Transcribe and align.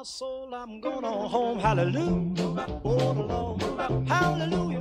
my 0.00 0.04
soul, 0.04 0.48
I'm 0.54 0.80
going 0.80 1.04
on 1.04 1.28
home. 1.28 1.58
Hallelujah. 1.58 2.34
The 2.82 3.22
Lord. 3.32 3.62
Hallelujah. 4.08 4.80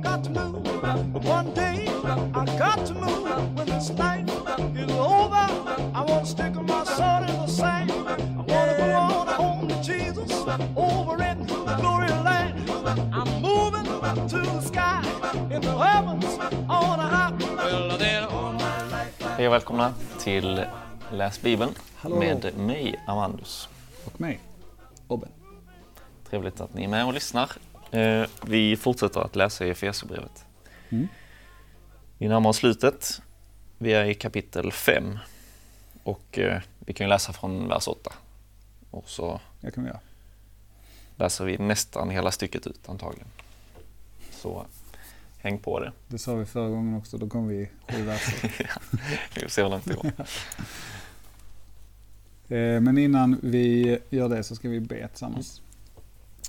Got 0.00 0.22
to 0.22 0.30
move. 0.30 1.24
One 1.24 1.52
day, 1.52 1.88
I 2.32 2.44
got 2.56 2.86
to 2.86 2.94
move. 2.94 3.56
When 3.56 3.66
this 3.66 3.90
night 3.90 4.28
is 4.76 4.90
over, 4.92 5.46
I 5.98 6.04
want 6.06 6.26
to 6.26 6.30
stick 6.30 6.54
my 6.54 6.84
sword 6.84 7.28
in 7.30 7.36
the 7.42 7.46
sand. 7.48 7.90
I 7.90 8.42
want 8.52 8.70
to 8.70 8.76
go 8.78 8.88
on 8.92 9.26
home 9.26 9.68
to 9.68 9.82
Jesus 9.82 10.30
over 10.76 11.20
in 11.24 11.38
glory 11.80 12.12
land. 12.28 12.70
I'm 13.18 13.42
moving 13.42 13.84
to 14.28 14.38
the 14.38 14.60
sky 14.60 15.02
in 15.50 15.60
the 15.60 15.76
heavens 15.76 16.38
on 16.68 17.00
a 17.00 17.08
high. 17.14 17.32
Well, 17.56 17.98
then 17.98 18.24
all 18.28 18.52
my 18.52 18.82
life. 18.92 19.36
Hej 19.36 19.46
och 19.46 19.52
välkomna 19.52 19.94
till 20.18 20.64
Läs 21.12 21.42
Bibeln 21.42 21.74
Hallå. 21.96 22.16
med 22.16 22.56
mig, 22.56 23.04
Amandus. 23.06 23.68
Och 24.04 24.20
mig, 24.20 24.40
Obben. 25.12 25.28
Trevligt 26.30 26.60
att 26.60 26.74
ni 26.74 26.84
är 26.84 26.88
med 26.88 27.06
och 27.06 27.12
lyssnar. 27.14 27.50
Eh, 27.90 28.26
Vi 28.46 28.76
fortsätter 28.76 29.20
att 29.20 29.36
läsa 29.36 29.66
i 29.66 29.70
Efesierbrevet. 29.70 30.44
Mm. 30.88 31.08
Vi 32.18 32.28
närmar 32.28 32.50
oss 32.50 32.56
slutet. 32.56 33.22
Vi 33.78 33.92
är 33.92 34.04
i 34.04 34.14
kapitel 34.14 34.72
5 34.72 35.18
och 36.02 36.38
eh, 36.38 36.60
vi 36.78 36.92
kan 36.92 37.08
läsa 37.08 37.32
från 37.32 37.68
vers 37.68 37.88
8. 37.88 38.12
Och 38.90 39.08
så 39.08 39.40
Det 39.60 39.70
kan 39.70 39.84
vi 39.84 39.88
göra. 39.90 40.00
läser 41.16 41.44
vi 41.44 41.58
nästan 41.58 42.10
hela 42.10 42.30
stycket 42.30 42.66
ut 42.66 42.88
antagligen. 42.88 43.28
Så 44.30 44.66
häng 45.38 45.58
på 45.58 45.80
det. 45.80 45.92
Det 46.08 46.18
sa 46.18 46.34
vi 46.34 46.44
förra 46.46 46.68
gången 46.68 46.96
också, 46.98 47.18
då 47.18 47.28
kom 47.28 47.48
vi 47.48 47.68
sju 47.88 48.02
verser. 48.02 48.52
Vi 49.34 49.40
får 49.40 49.48
se 49.48 49.62
hur 49.62 49.70
långt 49.70 49.84
det 49.84 49.94
går. 49.94 50.12
Eh, 52.52 52.80
men 52.80 52.98
innan 52.98 53.40
vi 53.42 53.98
gör 54.10 54.28
det 54.28 54.42
så 54.42 54.54
ska 54.54 54.68
vi 54.68 54.80
be 54.80 55.08
tillsammans. 55.08 55.62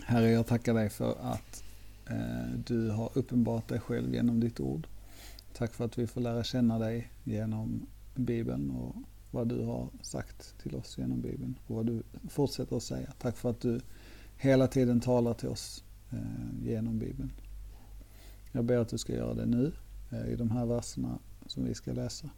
Herre, 0.04 0.32
jag 0.32 0.48
tackar 0.48 0.74
dig 0.74 0.90
för 0.90 1.16
att 1.22 1.64
eh, 2.10 2.52
du 2.66 2.90
har 2.90 3.10
uppenbarat 3.14 3.68
dig 3.68 3.80
själv 3.80 4.14
genom 4.14 4.40
ditt 4.40 4.60
ord. 4.60 4.88
Tack 5.54 5.74
för 5.74 5.86
att 5.86 5.98
vi 5.98 6.08
får 6.08 6.22
lära 6.22 6.44
känna 6.44 6.80
dig 6.80 7.12
genom 7.24 7.86
Bibeln 8.16 8.72
och 8.72 8.96
vad 9.32 9.48
du 9.48 9.66
har 9.66 9.90
sagt 10.02 10.56
till 10.64 10.76
oss 10.76 10.98
genom 10.98 11.22
Bibeln 11.22 11.56
och 11.68 11.76
vad 11.76 11.86
du 11.86 12.04
fortsätter 12.30 12.78
att 12.78 12.84
säga. 12.84 13.14
Tack 13.20 13.38
för 13.38 13.50
att 13.50 13.62
du 13.62 13.82
hela 14.38 14.68
tiden 14.68 15.00
talar 15.00 15.34
till 15.34 15.50
oss 15.50 15.84
eh, 16.12 16.68
genom 16.68 17.00
Bibeln. 17.00 17.32
Jag 18.52 18.66
ber 18.66 18.78
att 18.78 18.90
du 18.90 18.98
ska 18.98 19.14
göra 19.14 19.34
det 19.34 19.46
nu 19.46 19.72
i 20.28 20.36
de 20.36 20.52
här 20.52 20.66
verserna 20.66 21.20
som 21.46 21.66
vi 21.66 21.74
ska 21.74 21.94
läsa. 21.94 22.30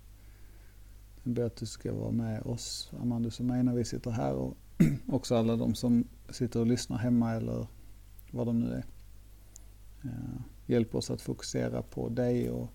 Jag 1.25 1.33
ber 1.33 1.43
att 1.43 1.55
du 1.55 1.65
ska 1.65 1.93
vara 1.93 2.11
med 2.11 2.41
oss, 2.41 2.91
Amandus 3.01 3.39
och 3.39 3.45
mig, 3.45 3.63
när 3.63 3.73
vi 3.73 3.85
sitter 3.85 4.11
här 4.11 4.33
och 4.33 4.57
också 5.07 5.35
alla 5.35 5.55
de 5.55 5.75
som 5.75 6.07
sitter 6.29 6.59
och 6.59 6.67
lyssnar 6.67 6.97
hemma 6.97 7.33
eller 7.33 7.67
vad 8.31 8.47
de 8.47 8.59
nu 8.59 8.73
är. 8.73 8.85
Eh, 10.03 10.41
Hjälp 10.65 10.95
oss 10.95 11.09
att 11.09 11.21
fokusera 11.21 11.81
på 11.81 12.09
dig 12.09 12.49
och 12.49 12.69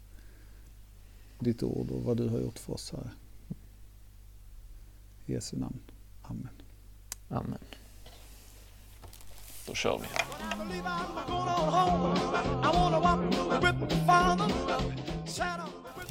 ditt 1.38 1.62
ord 1.62 1.90
och 1.90 2.02
vad 2.02 2.16
du 2.16 2.28
har 2.28 2.38
gjort 2.38 2.58
för 2.58 2.72
oss, 2.72 2.92
Herre. 2.92 3.10
I 5.26 5.32
Jesu 5.32 5.56
namn. 5.56 5.78
Amen. 6.22 6.48
Amen. 7.28 7.58
Då 9.66 9.74
kör 9.74 9.98
vi. 9.98 10.06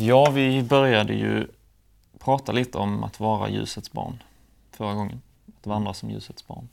Ja, 0.06 0.32
vi 0.32 0.64
började 0.64 1.14
ju 1.14 1.48
prata 2.20 2.52
lite 2.52 2.78
om 2.78 3.04
att 3.04 3.20
vara 3.20 3.50
ljusets 3.50 3.92
barn 3.92 4.24
förra 4.72 4.94
gången. 4.94 5.22
Att 5.60 5.68
vandra 5.68 5.94
som 5.94 6.10
ljusets 6.10 6.48
barn. 6.48 6.70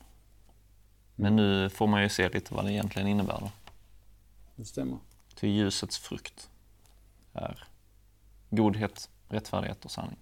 Men 1.15 1.37
nu 1.37 1.71
får 1.71 1.87
man 1.87 2.03
ju 2.03 2.09
se 2.09 2.29
lite 2.29 2.55
vad 2.55 2.65
det 2.65 2.73
egentligen 2.73 3.09
innebär 3.09 3.39
då. 3.41 3.51
Det 4.57 4.65
stämmer. 4.65 4.99
Till 5.35 5.49
ljusets 5.49 5.99
frukt 5.99 6.51
är 7.33 7.65
godhet, 8.51 9.09
rättfärdighet 9.29 9.85
och 9.85 9.91
sanning. 9.91 10.17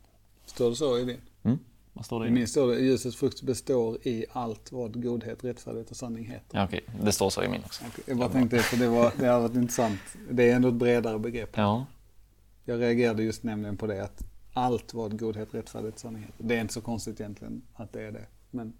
Står 0.47 0.71
det 0.71 0.76
så 0.76 0.98
i 0.98 1.04
din? 1.04 1.21
Mm. 1.43 1.59
Vad 1.93 2.06
står 2.06 2.21
det 2.21 2.28
I 2.28 2.31
min 2.31 2.48
står 2.48 2.69
det 2.69 2.81
ljusets 2.81 3.16
frukt 3.16 3.43
består 3.43 3.98
i 4.03 4.27
allt 4.32 4.72
vad 4.72 5.03
godhet, 5.03 5.44
rättfärdighet 5.44 5.91
och 5.91 5.97
sanning 5.97 6.25
heter. 6.25 6.59
Ja, 6.59 6.65
okej. 6.65 6.81
Det 7.03 7.12
står 7.12 7.31
så 7.31 7.43
i 7.43 7.48
min 7.48 7.60
också. 7.65 7.84
Okej, 7.88 8.04
Jag 8.06 8.16
bara 8.16 8.28
tänkte, 8.28 8.59
för 8.59 8.77
det, 8.77 8.88
var, 8.88 9.12
det 9.19 9.27
har 9.27 9.41
varit 9.41 9.54
intressant. 9.54 10.00
Det 10.31 10.50
är 10.50 10.56
ändå 10.56 10.69
ett 10.69 10.75
bredare 10.75 11.19
begrepp. 11.19 11.50
Ja, 11.54 11.87
Jag 12.65 12.81
reagerade 12.81 13.22
just 13.22 13.43
nämligen 13.43 13.77
på 13.77 13.87
det 13.87 14.04
att 14.04 14.25
allt 14.54 14.94
vad 14.94 15.19
godhet, 15.19 15.54
rättfärdighet, 15.54 15.98
sanning 15.98 16.22
heter. 16.22 16.44
Det 16.44 16.56
är 16.56 16.60
inte 16.60 16.75
så 16.75 16.81
konstigt 16.81 17.20
egentligen 17.20 17.62
att 17.75 17.92
det 17.92 18.03
är 18.03 18.12
det. 18.12 18.26
Men, 18.50 18.72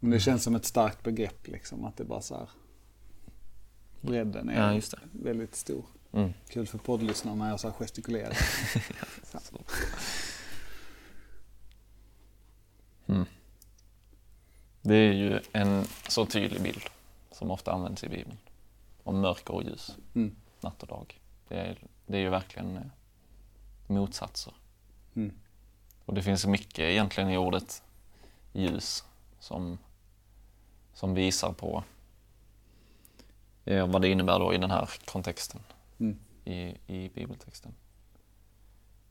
men 0.00 0.10
det 0.10 0.20
känns 0.20 0.42
som 0.44 0.54
ett 0.54 0.64
starkt 0.64 1.02
begrepp 1.02 1.46
liksom. 1.48 1.84
Att 1.84 1.96
det 1.96 2.04
bara 2.04 2.20
så 2.20 2.34
här. 2.36 2.48
Bredden 4.00 4.48
är 4.48 4.74
Ja, 4.74 4.80
väldigt 5.12 5.54
stor. 5.54 5.84
mm. 6.12 6.32
Kul 6.48 6.66
för 6.66 6.78
poddlyssnarna 6.78 7.44
när 7.44 7.50
jag 7.50 7.60
så 7.60 7.68
här 7.68 7.74
gestikulerar. 7.74 8.32
Så. 9.40 9.60
Mm. 13.06 13.24
Det 14.82 14.94
är 14.94 15.12
ju 15.12 15.40
en 15.52 15.84
så 16.08 16.26
tydlig 16.26 16.62
bild 16.62 16.82
som 17.32 17.50
ofta 17.50 17.72
används 17.72 18.04
i 18.04 18.08
Bibeln. 18.08 18.38
Om 19.02 19.20
mörker 19.20 19.54
och 19.54 19.62
ljus, 19.62 19.96
Mm. 20.14 20.36
natt 20.60 20.82
och 20.82 20.88
dag. 20.88 21.20
Det 21.48 21.54
är, 21.56 21.78
det 22.06 22.16
är 22.16 22.20
ju 22.20 22.28
verkligen 22.30 22.76
eh, 22.76 22.82
motsatser. 23.86 24.54
Mm. 25.16 25.34
Och 26.04 26.14
det 26.14 26.22
finns 26.22 26.46
mycket 26.46 26.78
egentligen 26.78 27.30
i 27.30 27.36
ordet 27.36 27.82
ljus 28.52 29.04
som, 29.40 29.78
som 30.94 31.14
visar 31.14 31.52
på 31.52 31.84
eh, 33.64 33.86
vad 33.86 34.02
det 34.02 34.08
innebär 34.08 34.38
då 34.38 34.54
i 34.54 34.58
den 34.58 34.70
här 34.70 34.90
kontexten 35.04 35.60
Mm. 35.98 36.18
i, 36.44 36.74
i 36.86 37.10
bibeltexten. 37.14 37.74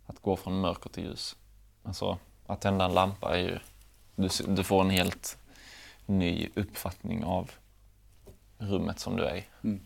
Att 0.05 0.21
gå 0.21 0.35
från 0.35 0.59
mörker 0.59 0.89
till 0.89 1.03
ljus. 1.03 1.35
Alltså 1.83 2.17
att 2.45 2.61
tända 2.61 2.85
en 2.85 2.93
lampa 2.93 3.37
är 3.37 3.41
ju, 3.41 3.59
du, 4.15 4.29
du 4.47 4.63
får 4.63 4.81
en 4.81 4.89
helt 4.89 5.37
ny 6.05 6.49
uppfattning 6.55 7.23
av 7.23 7.51
rummet 8.57 8.99
som 8.99 9.15
du 9.15 9.23
är 9.23 9.35
i. 9.35 9.43
Mm. 9.63 9.81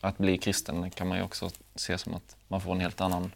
Att 0.00 0.18
bli 0.18 0.38
kristen 0.38 0.90
kan 0.90 1.08
man 1.08 1.18
ju 1.18 1.24
också 1.24 1.50
se 1.74 1.98
som 1.98 2.14
att 2.14 2.36
man 2.48 2.60
får 2.60 2.72
en 2.72 2.80
helt 2.80 3.00
annan 3.00 3.32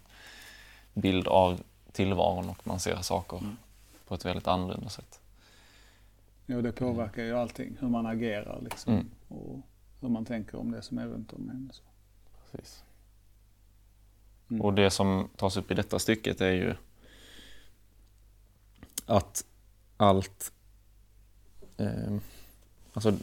bild 0.93 1.27
av 1.27 1.61
tillvaron 1.95 2.49
och 2.49 2.67
man 2.67 2.79
ser 2.79 3.01
saker 3.01 3.37
Mm. 3.37 3.57
på 4.07 4.15
ett 4.15 4.25
väldigt 4.25 4.47
annorlunda 4.47 4.89
sätt. 4.89 5.19
Jo, 6.45 6.61
det 6.61 6.71
påverkar 6.71 7.23
ju 7.23 7.37
allting. 7.37 7.77
Hur 7.79 7.87
man 7.87 8.05
agerar 8.05 8.61
liksom. 8.61 8.93
Mm. 8.93 9.09
Och 9.27 9.59
hur 10.01 10.09
man 10.09 10.25
tänker 10.25 10.59
om 10.59 10.71
det 10.71 10.81
som 10.81 10.97
är 10.97 11.05
runt 11.07 11.33
om 11.33 11.49
en. 11.49 11.71
Så. 11.73 11.83
Precis. 12.51 12.83
Mm. 14.49 14.61
Och 14.61 14.73
det 14.73 14.89
som 14.89 15.29
tas 15.35 15.57
upp 15.57 15.71
i 15.71 15.73
detta 15.73 15.99
stycket 15.99 16.41
är 16.41 16.51
ju 16.51 16.75
att 19.05 19.45
allt, 19.97 20.51
eh, 21.77 22.17
alltså 22.93 23.17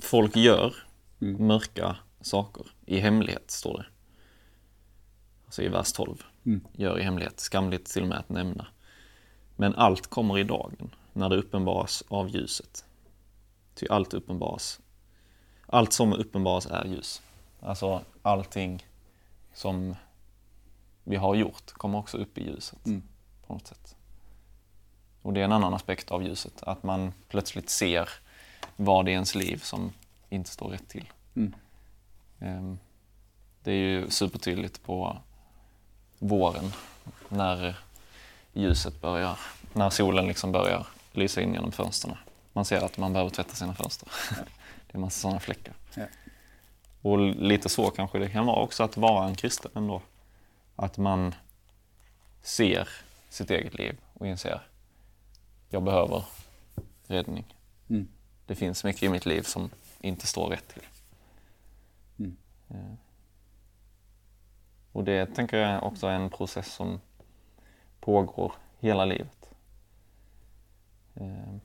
folk 0.00 0.36
gör 0.36 0.74
Mm. 1.20 1.46
mörka 1.46 1.96
saker 2.20 2.66
i 2.86 2.98
hemlighet, 3.00 3.50
står 3.50 3.78
det. 3.78 3.86
Alltså 5.46 5.62
i 5.62 5.68
vers 5.68 5.92
12. 5.92 6.22
Mm. 6.48 6.60
Gör 6.72 6.98
i 6.98 7.02
hemlighet, 7.02 7.40
skamligt 7.40 7.86
till 7.92 8.02
och 8.02 8.08
med 8.08 8.18
att 8.18 8.28
nämna. 8.28 8.66
Men 9.56 9.74
allt 9.74 10.06
kommer 10.06 10.38
i 10.38 10.44
dagen 10.44 10.94
när 11.12 11.28
det 11.28 11.36
uppenbaras 11.36 12.04
av 12.08 12.28
ljuset. 12.28 12.84
Ty 13.74 13.86
allt 13.90 14.14
uppenbaras, 14.14 14.80
allt 15.66 15.92
som 15.92 16.12
uppenbaras 16.12 16.66
är 16.66 16.84
ljus. 16.84 17.22
Alltså 17.60 18.00
allting 18.22 18.86
som 19.54 19.94
vi 21.04 21.16
har 21.16 21.34
gjort 21.34 21.72
kommer 21.72 21.98
också 21.98 22.16
upp 22.16 22.38
i 22.38 22.44
ljuset 22.46 22.86
Mm. 22.86 23.02
på 23.46 23.52
något 23.54 23.66
sätt. 23.66 23.96
Och 25.22 25.32
det 25.32 25.40
är 25.40 25.44
en 25.44 25.52
annan 25.52 25.74
aspekt 25.74 26.10
av 26.10 26.22
ljuset, 26.22 26.62
att 26.62 26.82
man 26.82 27.12
plötsligt 27.28 27.70
ser 27.70 28.08
vad 28.76 29.08
i 29.08 29.12
ens 29.12 29.34
liv 29.34 29.56
som 29.56 29.92
inte 30.28 30.50
står 30.50 30.68
rätt 30.68 30.88
till. 30.88 31.12
Mm. 31.36 31.54
Ehm, 32.38 32.78
Det 33.62 33.72
är 33.72 33.76
ju 33.76 34.10
supertydligt 34.10 34.82
på 34.82 35.18
våren 36.18 36.72
när 37.28 37.76
ljuset 38.52 39.00
börjar, 39.00 39.38
när 39.72 39.90
solen 39.90 40.26
liksom 40.26 40.52
börjar 40.52 40.86
lysa 41.12 41.40
in 41.40 41.54
genom 41.54 41.72
fönstren. 41.72 42.16
Man 42.52 42.64
ser 42.64 42.84
att 42.84 42.98
man 42.98 43.12
behöver 43.12 43.30
tvätta 43.30 43.54
sina 43.54 43.74
fönster. 43.74 44.08
Det 44.86 44.92
är 44.92 44.96
en 44.96 45.00
massa 45.00 45.20
sådana 45.20 45.40
fläckar. 45.40 45.74
Ja. 45.94 46.06
Och 47.02 47.18
lite 47.18 47.68
så 47.68 47.90
kanske 47.90 48.18
det 48.18 48.30
kan 48.30 48.46
vara 48.46 48.60
också 48.62 48.82
att 48.82 48.96
vara 48.96 49.28
en 49.28 49.34
kristen 49.34 49.70
ändå. 49.74 50.02
Att 50.76 50.98
man 50.98 51.34
ser 52.42 52.88
sitt 53.28 53.50
eget 53.50 53.74
liv 53.74 53.96
och 54.14 54.26
inser 54.26 54.60
jag 55.68 55.82
behöver 55.82 56.24
räddning. 57.06 57.54
Mm. 57.88 58.08
Det 58.46 58.54
finns 58.54 58.84
mycket 58.84 59.02
i 59.02 59.08
mitt 59.08 59.26
liv 59.26 59.42
som 59.42 59.70
inte 60.00 60.26
står 60.26 60.50
rätt 60.50 60.68
till. 60.68 60.82
Mm. 62.18 62.36
Och 64.98 65.04
det 65.04 65.26
tänker 65.26 65.56
jag 65.56 65.82
också 65.82 66.06
är 66.06 66.12
en 66.14 66.30
process 66.30 66.72
som 66.72 67.00
pågår 68.00 68.52
hela 68.78 69.04
livet. 69.04 69.50
Eh, 71.14 71.56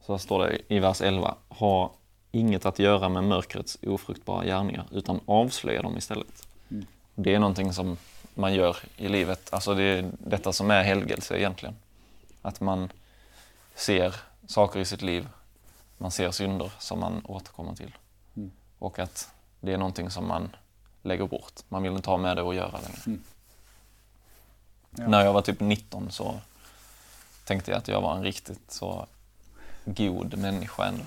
så 0.00 0.18
står 0.18 0.46
det 0.46 0.58
i 0.68 0.78
vers 0.78 1.00
11, 1.00 1.34
ha 1.48 1.92
inget 2.30 2.66
att 2.66 2.78
göra 2.78 3.08
med 3.08 3.24
mörkrets 3.24 3.78
ofruktbara 3.86 4.44
gärningar 4.44 4.86
utan 4.90 5.20
avslöja 5.26 5.82
dem 5.82 5.96
istället. 5.96 6.48
Mm. 6.70 6.86
Det 7.14 7.34
är 7.34 7.38
någonting 7.38 7.72
som 7.72 7.96
man 8.34 8.54
gör 8.54 8.76
i 8.96 9.08
livet, 9.08 9.54
alltså 9.54 9.74
det 9.74 9.82
är 9.82 10.10
detta 10.18 10.52
som 10.52 10.70
är 10.70 10.82
helgelse 10.82 11.38
egentligen. 11.38 11.76
Att 12.42 12.60
man 12.60 12.92
ser 13.74 14.14
saker 14.46 14.80
i 14.80 14.84
sitt 14.84 15.02
liv, 15.02 15.28
man 15.98 16.10
ser 16.10 16.30
synder 16.30 16.72
som 16.78 17.00
man 17.00 17.22
återkommer 17.24 17.74
till. 17.74 17.96
Mm. 18.36 18.50
Och 18.78 18.98
att 18.98 19.30
det 19.60 19.72
är 19.72 19.78
någonting 19.78 20.10
som 20.10 20.28
man 20.28 20.50
lägger 21.04 21.26
bort. 21.26 21.60
Man 21.68 21.82
vill 21.82 21.92
inte 21.92 22.10
ha 22.10 22.16
med 22.16 22.36
det 22.36 22.42
att 22.42 22.54
göra 22.54 22.80
längre. 22.80 23.00
Mm. 23.06 23.22
Ja. 24.90 25.08
När 25.08 25.24
jag 25.24 25.32
var 25.32 25.42
typ 25.42 25.60
19 25.60 26.10
så 26.10 26.40
tänkte 27.44 27.70
jag 27.70 27.78
att 27.78 27.88
jag 27.88 28.00
var 28.00 28.16
en 28.16 28.22
riktigt 28.22 28.70
så 28.70 29.06
god 29.84 30.38
människa 30.38 30.84
ändå. 30.84 31.04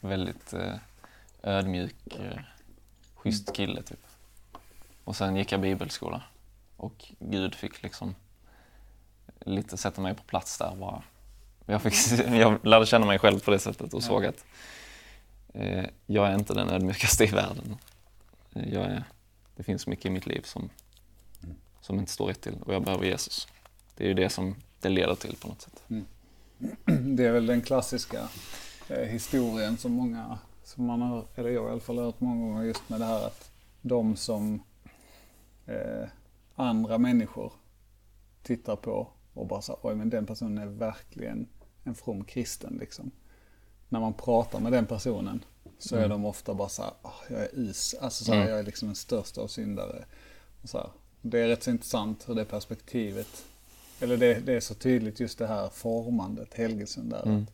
Väldigt 0.00 0.52
eh, 0.52 0.74
ödmjuk, 1.42 1.96
eh, 2.06 2.40
schysst 3.14 3.52
kille 3.52 3.82
typ. 3.82 4.06
Och 5.04 5.16
sen 5.16 5.36
gick 5.36 5.52
jag 5.52 5.60
bibelskola 5.60 6.22
och 6.76 7.04
Gud 7.18 7.54
fick 7.54 7.82
liksom 7.82 8.14
lite 9.40 9.76
sätta 9.76 10.00
mig 10.00 10.14
på 10.14 10.22
plats 10.22 10.58
där 10.58 10.76
bara. 10.76 11.02
Jag, 11.66 11.82
fick, 11.82 11.94
jag 12.28 12.66
lärde 12.66 12.86
känna 12.86 13.06
mig 13.06 13.18
själv 13.18 13.40
på 13.40 13.50
det 13.50 13.58
sättet 13.58 13.94
och 13.94 14.02
såg 14.02 14.26
att 14.26 14.44
eh, 15.54 15.84
jag 16.06 16.28
är 16.28 16.34
inte 16.34 16.54
den 16.54 16.70
ödmjukaste 16.70 17.24
i 17.24 17.30
världen. 17.30 17.78
Jag 18.52 18.84
är, 18.84 19.04
det 19.56 19.62
finns 19.62 19.86
mycket 19.86 20.06
i 20.06 20.10
mitt 20.10 20.26
liv 20.26 20.40
som, 20.44 20.70
som 21.80 21.98
inte 21.98 22.12
står 22.12 22.26
rätt 22.26 22.40
till 22.40 22.56
och 22.62 22.74
jag 22.74 22.84
behöver 22.84 23.04
Jesus. 23.04 23.48
Det 23.96 24.04
är 24.04 24.08
ju 24.08 24.14
det 24.14 24.30
som 24.30 24.54
det 24.80 24.88
leder 24.88 25.14
till 25.14 25.36
på 25.36 25.48
något 25.48 25.62
sätt. 25.62 25.82
Det 27.16 27.26
är 27.26 27.32
väl 27.32 27.46
den 27.46 27.62
klassiska 27.62 28.28
eh, 28.88 29.08
historien 29.08 29.76
som 29.76 29.92
många, 29.92 30.38
som 30.64 30.84
man 30.84 31.02
har, 31.02 31.26
eller 31.34 31.50
jag 31.50 31.68
i 31.68 31.70
alla 31.70 31.80
fall 31.80 31.98
har 31.98 32.04
hört 32.04 32.20
många 32.20 32.46
gånger 32.46 32.62
just 32.62 32.88
med 32.88 33.00
det 33.00 33.06
här 33.06 33.26
att 33.26 33.50
de 33.82 34.16
som 34.16 34.62
eh, 35.66 36.08
andra 36.54 36.98
människor 36.98 37.52
tittar 38.42 38.76
på 38.76 39.08
och 39.34 39.46
bara 39.46 39.62
så 39.62 39.78
oj 39.82 39.94
men 39.94 40.10
den 40.10 40.26
personen 40.26 40.58
är 40.58 40.66
verkligen 40.66 41.48
en 41.84 41.94
from 41.94 42.24
kristen 42.24 42.76
liksom. 42.80 43.10
När 43.88 44.00
man 44.00 44.14
pratar 44.14 44.60
med 44.60 44.72
den 44.72 44.86
personen 44.86 45.44
så 45.78 45.96
är 45.96 46.08
de 46.08 46.24
ofta 46.24 46.54
bara 46.54 46.68
så 46.68 46.82
här, 46.82 46.92
"Ah, 47.02 47.12
jag 47.30 47.40
är 47.40 47.58
is, 47.58 47.94
alltså 48.00 48.24
så 48.24 48.32
här, 48.32 48.38
Mm. 48.40 48.50
jag 48.50 48.58
är 48.58 48.62
liksom 48.64 48.88
den 48.88 48.94
största 48.96 49.40
av 49.40 49.46
syndare. 49.46 50.04
Och 50.62 50.68
så 50.68 50.78
här. 50.78 50.90
Det 51.22 51.40
är 51.40 51.48
rätt 51.48 51.62
så 51.62 51.70
intressant 51.70 52.28
hur 52.28 52.34
det 52.34 52.44
perspektivet, 52.44 53.44
eller 54.00 54.16
det, 54.16 54.34
det 54.46 54.52
är 54.52 54.60
så 54.60 54.74
tydligt 54.74 55.20
just 55.20 55.38
det 55.38 55.46
här 55.46 55.68
formandet, 55.68 56.54
helgelsen 56.54 57.08
där. 57.08 57.22
Mm. 57.26 57.42
Att 57.42 57.48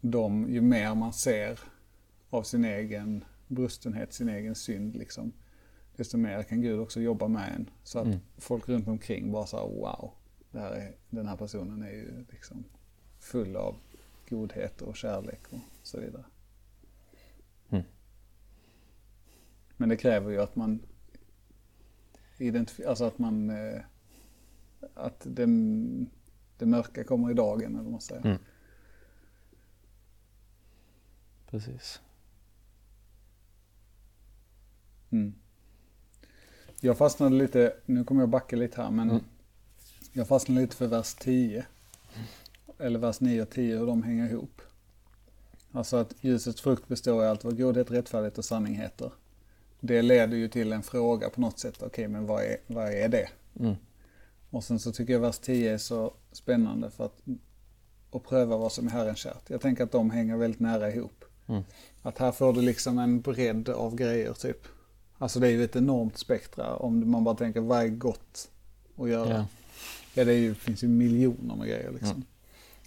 de, 0.00 0.48
ju 0.52 0.60
mer 0.60 0.94
man 0.94 1.12
ser 1.12 1.60
av 2.30 2.42
sin 2.42 2.64
egen 2.64 3.24
brustenhet, 3.48 4.12
sin 4.14 4.28
egen 4.28 4.54
synd 4.54 4.96
liksom, 4.96 5.32
desto 5.96 6.16
mer 6.16 6.42
kan 6.42 6.60
Gud 6.62 6.80
också 6.80 7.00
jobba 7.00 7.28
med 7.28 7.52
en. 7.54 7.70
Så 7.84 7.98
att 7.98 8.06
Mm. 8.06 8.18
folk 8.38 8.68
runt 8.68 8.88
omkring 8.88 9.32
bara 9.32 9.46
så 9.46 9.56
här, 9.56 9.64
wow, 9.64 10.12
här 10.52 10.70
är, 10.72 10.94
den 11.10 11.26
här 11.26 11.36
personen 11.36 11.82
är 11.82 11.90
ju 11.90 12.24
liksom 12.30 12.64
full 13.20 13.56
av 13.56 13.76
godhet 14.28 14.82
och 14.82 14.96
kärlek 14.96 15.40
och 15.50 15.58
så 15.82 16.00
vidare. 16.00 16.24
Mm. 17.70 17.84
Men 19.80 19.88
det 19.88 19.96
kräver 19.96 20.30
ju 20.30 20.40
att 20.40 20.56
man 20.56 20.80
identifierar, 22.38 22.90
alltså 22.90 23.04
att 23.04 23.18
man, 23.18 23.50
eh, 23.50 23.80
att 24.94 25.20
den, 25.24 26.10
det 26.58 26.66
mörka 26.66 27.04
kommer 27.04 27.30
i 27.30 27.34
dagen 27.34 27.74
eller 27.74 27.82
vad 27.82 27.92
man 27.92 28.00
säger. 28.00 28.26
Mm. 28.26 28.38
Precis. 31.50 32.00
Mm. 35.10 35.34
Jag 36.80 36.98
fastnade 36.98 37.36
lite, 37.36 37.74
nu 37.86 38.04
kommer 38.04 38.22
jag 38.22 38.28
backa 38.28 38.56
lite 38.56 38.82
här, 38.82 38.90
men 38.90 39.10
Mm. 39.10 39.24
jag 40.12 40.28
fastnade 40.28 40.60
lite 40.60 40.76
för 40.76 40.86
vers 40.86 41.14
10. 41.14 41.66
Eller 42.78 42.98
vers 42.98 43.20
9 43.20 43.42
och 43.42 43.50
10, 43.50 43.78
hur 43.78 43.86
de 43.86 44.02
hänger 44.02 44.30
ihop. 44.30 44.60
Alltså 45.72 45.96
att 45.96 46.14
ljusets 46.24 46.60
frukt 46.60 46.88
består 46.88 47.24
i 47.24 47.26
allt 47.26 47.44
vad 47.44 47.58
godhet, 47.58 47.90
rättfärdighet 47.90 48.38
och 48.38 48.44
sanning 48.44 48.74
heter. 48.74 49.12
Det 49.80 50.02
leder 50.02 50.36
ju 50.36 50.48
till 50.48 50.72
en 50.72 50.82
fråga 50.82 51.30
på 51.30 51.40
något 51.40 51.58
sätt, 51.58 51.82
okej 51.82 52.08
men 52.08 52.26
vad 52.26 52.42
är, 52.42 52.56
vad 52.66 52.92
är 52.92 53.08
det? 53.08 53.28
Mm. 53.60 53.74
Och 54.50 54.64
sen 54.64 54.78
så 54.78 54.92
tycker 54.92 55.12
jag 55.12 55.20
vers 55.20 55.38
10 55.38 55.74
är 55.74 55.78
så 55.78 56.14
spännande 56.32 56.90
för 56.90 57.04
att 57.04 57.22
och 58.10 58.24
pröva 58.24 58.56
vad 58.56 58.72
som 58.72 58.86
är 58.86 58.90
Herren 58.90 59.14
kärt. 59.14 59.50
Jag 59.50 59.60
tänker 59.60 59.84
att 59.84 59.92
de 59.92 60.10
hänger 60.10 60.36
väldigt 60.36 60.60
nära 60.60 60.90
ihop. 60.90 61.24
Mm. 61.46 61.62
Att 62.02 62.18
här 62.18 62.32
får 62.32 62.52
du 62.52 62.60
liksom 62.60 62.98
en 62.98 63.20
bredd 63.20 63.68
av 63.68 63.94
grejer 63.94 64.32
typ. 64.32 64.66
Alltså 65.18 65.40
det 65.40 65.46
är 65.46 65.50
ju 65.50 65.64
ett 65.64 65.76
enormt 65.76 66.18
spektra 66.18 66.76
om 66.76 67.10
man 67.10 67.24
bara 67.24 67.34
tänker 67.34 67.60
vad 67.60 67.82
är 67.82 67.88
gott 67.88 68.50
att 68.96 69.08
göra. 69.08 69.30
Ja. 69.30 69.46
Ja, 70.14 70.24
det 70.24 70.32
är 70.32 70.38
ju, 70.38 70.54
finns 70.54 70.84
ju 70.84 70.88
miljoner 70.88 71.56
med 71.56 71.68
grejer 71.68 71.90
liksom. 71.90 72.10
Mm. 72.10 72.24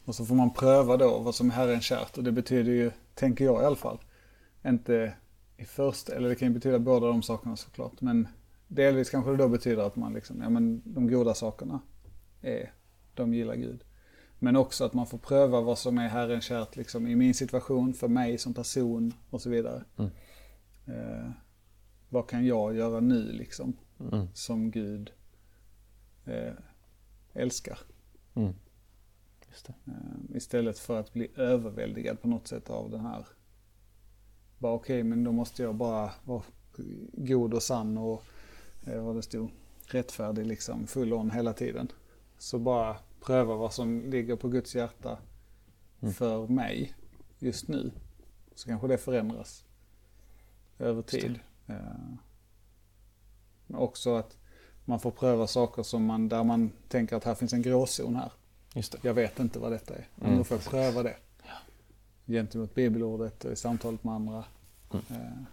Och 0.06 0.16
så 0.16 0.26
får 0.26 0.36
man 0.36 0.54
pröva 0.54 0.98
då 0.98 1.20
vad 1.20 1.36
som 1.36 1.50
är 1.50 1.54
Herren 1.54 1.82
kärt 1.82 2.18
och 2.18 2.24
det 2.24 2.32
betyder 2.32 2.72
ju, 2.72 2.92
tänker 3.16 3.46
jag 3.46 3.62
i 3.62 3.66
alla 3.66 3.76
fall, 3.76 4.00
inte 4.66 5.14
i 5.62 5.66
första, 5.66 6.16
eller 6.16 6.30
det 6.30 6.36
kan 6.36 6.48
ju 6.48 6.54
betyda 6.54 6.80
båda 6.80 7.08
de 7.08 7.22
sakerna 7.24 7.56
såklart, 7.56 8.02
men 8.02 8.28
delvis 8.68 9.10
kanske 9.10 9.32
det 9.32 9.38
då 9.38 9.48
betyder 9.48 9.84
att 9.84 9.96
man 9.96 10.14
liksom, 10.14 10.42
ja 10.42 10.50
men 10.50 10.82
de 10.86 11.08
goda 11.08 11.34
sakerna 11.34 11.80
är, 12.42 12.74
de 13.14 13.34
gillar 13.34 13.56
Gud. 13.56 13.84
Men 14.40 14.56
också 14.56 14.86
att 14.86 14.94
man 14.94 15.08
får 15.08 15.18
pröva 15.18 15.62
vad 15.62 15.78
som 15.78 15.98
är 15.98 16.08
Herren 16.08 16.42
kärt 16.42 16.76
liksom 16.76 17.08
i 17.08 17.16
min 17.16 17.34
situation, 17.34 17.94
för 17.94 18.08
mig 18.08 18.38
som 18.38 18.54
person 18.54 19.14
och 19.30 19.42
så 19.42 19.50
vidare. 19.50 19.84
Mm. 19.98 20.12
Eh, 20.88 21.32
vad 22.10 22.30
kan 22.30 22.46
jag 22.46 22.76
göra 22.76 23.00
nu 23.00 23.32
liksom, 23.32 23.78
Mm. 24.12 24.28
som 24.34 24.72
Gud 24.72 25.12
eh, 26.26 26.54
älskar? 27.34 27.80
Mm. 28.34 28.54
Eh, 29.68 30.36
istället 30.36 30.80
för 30.80 31.00
att 31.00 31.14
bli 31.14 31.32
överväldigad 31.36 32.22
på 32.22 32.28
något 32.28 32.48
sätt 32.48 32.70
av 32.70 32.92
den 32.92 33.00
här. 33.00 33.26
Bara 34.62 34.74
okej, 34.74 35.04
men 35.04 35.24
då 35.24 35.32
måste 35.32 35.64
jag 35.64 35.76
bara 35.76 36.12
vara 36.24 36.44
god 37.14 37.54
och 37.54 37.64
sann 37.64 37.98
och 37.98 38.24
eh, 38.88 39.04
vad 39.04 39.16
det 39.16 39.22
stod, 39.22 39.50
rättfärdig 39.86 40.46
liksom, 40.46 40.88
full 40.88 41.14
on 41.14 41.32
hela 41.32 41.54
tiden. 41.54 41.88
Så 42.38 42.60
bara 42.60 42.96
pröva 43.26 43.56
vad 43.56 43.74
som 43.74 44.10
ligger 44.12 44.36
på 44.36 44.48
Guds 44.48 44.76
hjärta 44.76 45.18
Mm. 46.02 46.14
för 46.14 46.48
mig 46.48 46.94
just 47.40 47.68
nu. 47.68 47.92
Så 48.56 48.68
kanske 48.68 48.88
det 48.88 48.98
förändras 48.98 49.64
över 50.80 51.02
tid. 51.02 51.40
Eh, 51.68 51.76
Men 53.68 53.78
också 53.80 54.16
att 54.16 54.38
man 54.86 55.00
får 55.00 55.12
pröva 55.12 55.48
saker 55.48 55.84
som 55.84 56.06
man, 56.06 56.30
där 56.30 56.44
man 56.44 56.72
tänker 56.88 57.16
att 57.16 57.24
här 57.24 57.36
finns 57.36 57.54
en 57.54 57.62
gråzon 57.62 58.16
här. 58.16 58.32
Jag 59.02 59.14
vet 59.14 59.40
inte 59.40 59.60
vad 59.60 59.72
detta 59.72 59.94
är. 59.96 60.08
Men 60.16 60.26
Mm, 60.28 60.38
då 60.38 60.44
får 60.44 60.58
jag 60.58 60.66
pröva 60.66 61.04
det. 61.04 61.16
Gentemot 62.32 62.76
bibelordet, 62.76 63.46
i 63.46 63.56
samtalet 63.56 64.04
med 64.04 64.14
andra. 64.14 64.44
Mm. 64.94 65.06
Eh, 65.10 65.44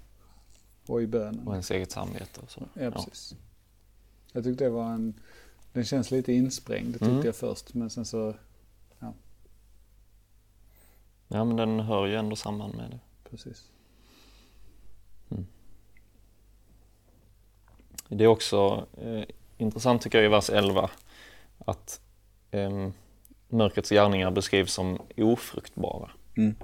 och 0.86 1.02
i 1.02 1.06
bönen. 1.06 1.46
Och 1.48 1.52
ens 1.52 1.70
eget 1.70 1.90
samvete 1.90 2.40
och 2.40 2.50
så. 2.50 2.62
Ja, 2.74 2.90
precis. 2.90 3.34
Jag 4.32 4.44
tyckte 4.44 4.64
det 4.64 4.70
var 4.70 4.92
en... 4.92 5.14
Den 5.72 5.84
känns 5.84 6.10
lite 6.10 6.32
insprängd, 6.32 6.86
det 6.86 6.92
tyckte 6.92 7.06
Mm. 7.10 7.26
jag 7.26 7.36
först. 7.36 7.74
Men 7.74 7.90
sen 7.90 8.04
så, 8.04 8.34
Ja, 11.30 11.44
men 11.44 11.56
den 11.56 11.80
hör 11.80 12.06
ju 12.06 12.14
ändå 12.16 12.36
samman 12.36 12.70
med 12.70 12.90
det. 12.90 12.98
precis. 13.30 13.70
Det 18.08 18.24
är 18.24 18.28
också 18.28 18.86
eh, 19.02 19.22
intressant 19.58 20.02
tycker 20.02 20.18
jag 20.18 20.24
i 20.24 20.28
vers 20.28 20.50
11 20.50 20.90
att 21.58 22.00
eh, 22.50 22.88
mörkrets 23.48 23.90
gärningar 23.90 24.30
beskrivs 24.30 24.72
som 24.72 24.98
ofruktbara. 25.16 26.10
Mm. 26.36 26.54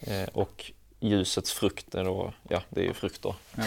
Eh, 0.00 0.28
och 0.32 0.72
ljusets 1.00 1.52
frukt 1.52 1.94
är 1.94 2.04
då, 2.04 2.32
ja 2.48 2.62
det 2.70 2.80
är 2.80 2.84
ju 2.84 2.94
frukt 2.94 3.22
då. 3.22 3.34
Ja. 3.56 3.64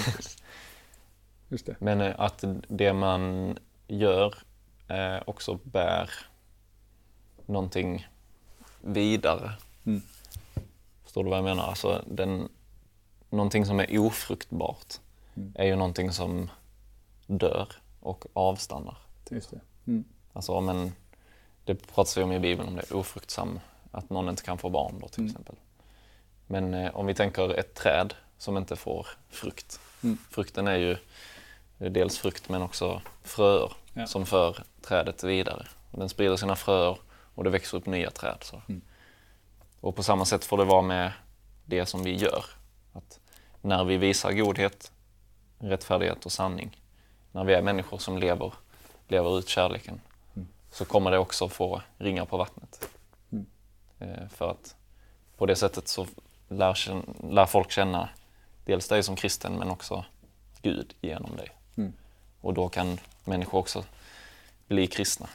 Just 1.49 1.65
det. 1.65 1.75
Men 1.79 2.01
eh, 2.01 2.15
att 2.17 2.43
det 2.67 2.93
man 2.93 3.57
gör 3.87 4.35
eh, 4.87 5.17
också 5.25 5.59
bär 5.63 6.09
någonting 7.45 8.07
vidare. 8.81 9.51
Mm. 9.85 10.01
Förstår 11.03 11.23
du 11.23 11.29
vad 11.29 11.37
jag 11.37 11.43
menar? 11.45 11.63
Alltså 11.63 12.03
den, 12.07 12.49
någonting 13.29 13.65
som 13.65 13.79
är 13.79 13.97
ofruktbart 13.99 14.99
Mm. 15.35 15.51
är 15.55 15.65
ju 15.65 15.75
någonting 15.75 16.11
som 16.11 16.49
dör 17.27 17.67
och 17.99 18.25
avstannar. 18.33 18.97
Just 19.29 19.51
det. 19.51 19.59
Mm. 19.87 20.03
Alltså 20.33 20.51
om 20.53 20.69
en, 20.69 20.91
det 21.65 21.75
pratas 21.75 22.17
ju 22.17 22.23
om 22.23 22.31
i 22.31 22.39
Bibeln 22.39 22.69
om 22.69 22.75
det, 22.75 22.91
ofruktsam, 22.91 23.59
att 23.91 24.09
någon 24.09 24.29
inte 24.29 24.43
kan 24.43 24.57
få 24.57 24.69
barn 24.69 24.99
då 25.01 25.07
till 25.07 25.19
Mm. 25.19 25.29
exempel. 25.31 25.55
Men 26.51 26.73
eh, 26.73 26.95
om 26.95 27.05
vi 27.05 27.13
tänker 27.13 27.59
ett 27.59 27.73
träd 27.75 28.13
som 28.37 28.57
inte 28.57 28.75
får 28.75 29.07
frukt. 29.29 29.79
Mm. 30.03 30.17
Frukten 30.29 30.67
är 30.67 30.75
ju 30.75 30.97
dels 31.77 32.17
frukt 32.17 32.49
men 32.49 32.61
också 32.61 33.01
fröer 33.23 33.71
Ja. 33.93 34.07
som 34.07 34.25
för 34.25 34.63
trädet 34.81 35.23
vidare. 35.23 35.67
Den 35.91 36.09
sprider 36.09 36.35
sina 36.35 36.55
fröer 36.55 36.97
och 37.35 37.43
det 37.43 37.49
växer 37.49 37.77
upp 37.77 37.85
nya 37.85 38.11
träd. 38.11 38.37
Så. 38.41 38.61
Mm. 38.69 38.81
Och 39.81 39.95
på 39.95 40.03
samma 40.03 40.25
sätt 40.25 40.45
får 40.45 40.57
det 40.57 40.63
vara 40.63 40.81
med 40.81 41.11
det 41.65 41.85
som 41.85 42.03
vi 42.03 42.15
gör. 42.15 42.45
Att 42.93 43.19
när 43.61 43.83
vi 43.83 43.97
visar 43.97 44.31
godhet, 44.31 44.91
rättfärdighet 45.59 46.25
och 46.25 46.31
sanning, 46.31 46.81
när 47.31 47.43
vi 47.43 47.53
är 47.53 47.61
människor 47.61 47.97
som 47.97 48.17
lever, 48.17 48.53
lever 49.07 49.39
ut 49.39 49.47
kärleken, 49.49 50.01
så 50.71 50.85
kommer 50.85 51.11
det 51.11 51.17
också 51.17 51.49
få 51.49 51.81
ringa 51.97 52.25
på 52.25 52.37
vattnet. 52.37 52.89
Eh, 53.99 54.27
För 54.29 54.51
att 54.51 54.75
på 55.37 55.45
det 55.45 55.55
sättet 55.55 55.87
så 55.87 56.07
lär, 56.51 56.77
lär 57.33 57.45
folk 57.45 57.71
känna 57.71 58.09
dels 58.65 58.87
dig 58.87 59.03
som 59.03 59.15
kristen 59.15 59.53
men 59.53 59.69
också 59.69 60.05
Gud 60.61 60.93
genom 61.01 61.35
dig. 61.35 61.49
Mm. 61.75 61.93
Och 62.41 62.53
då 62.53 62.69
kan 62.69 62.99
människor 63.23 63.59
också 63.59 63.83
bli 64.67 64.87
kristna 64.87 65.29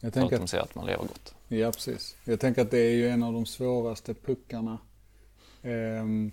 Jag 0.00 0.12
för 0.14 0.22
att 0.22 0.30
de 0.30 0.48
ser 0.48 0.58
att 0.58 0.74
man 0.74 0.86
lever 0.86 1.02
gott. 1.02 1.34
ja, 1.48 1.72
precis. 1.72 2.16
Jag 2.24 2.40
tänker 2.40 2.62
att 2.62 2.70
det 2.70 2.78
är 2.78 2.94
ju 2.94 3.08
en 3.08 3.22
av 3.22 3.32
de 3.32 3.46
svåraste 3.46 4.14
puckarna 4.14 4.78
ehm, 5.62 6.32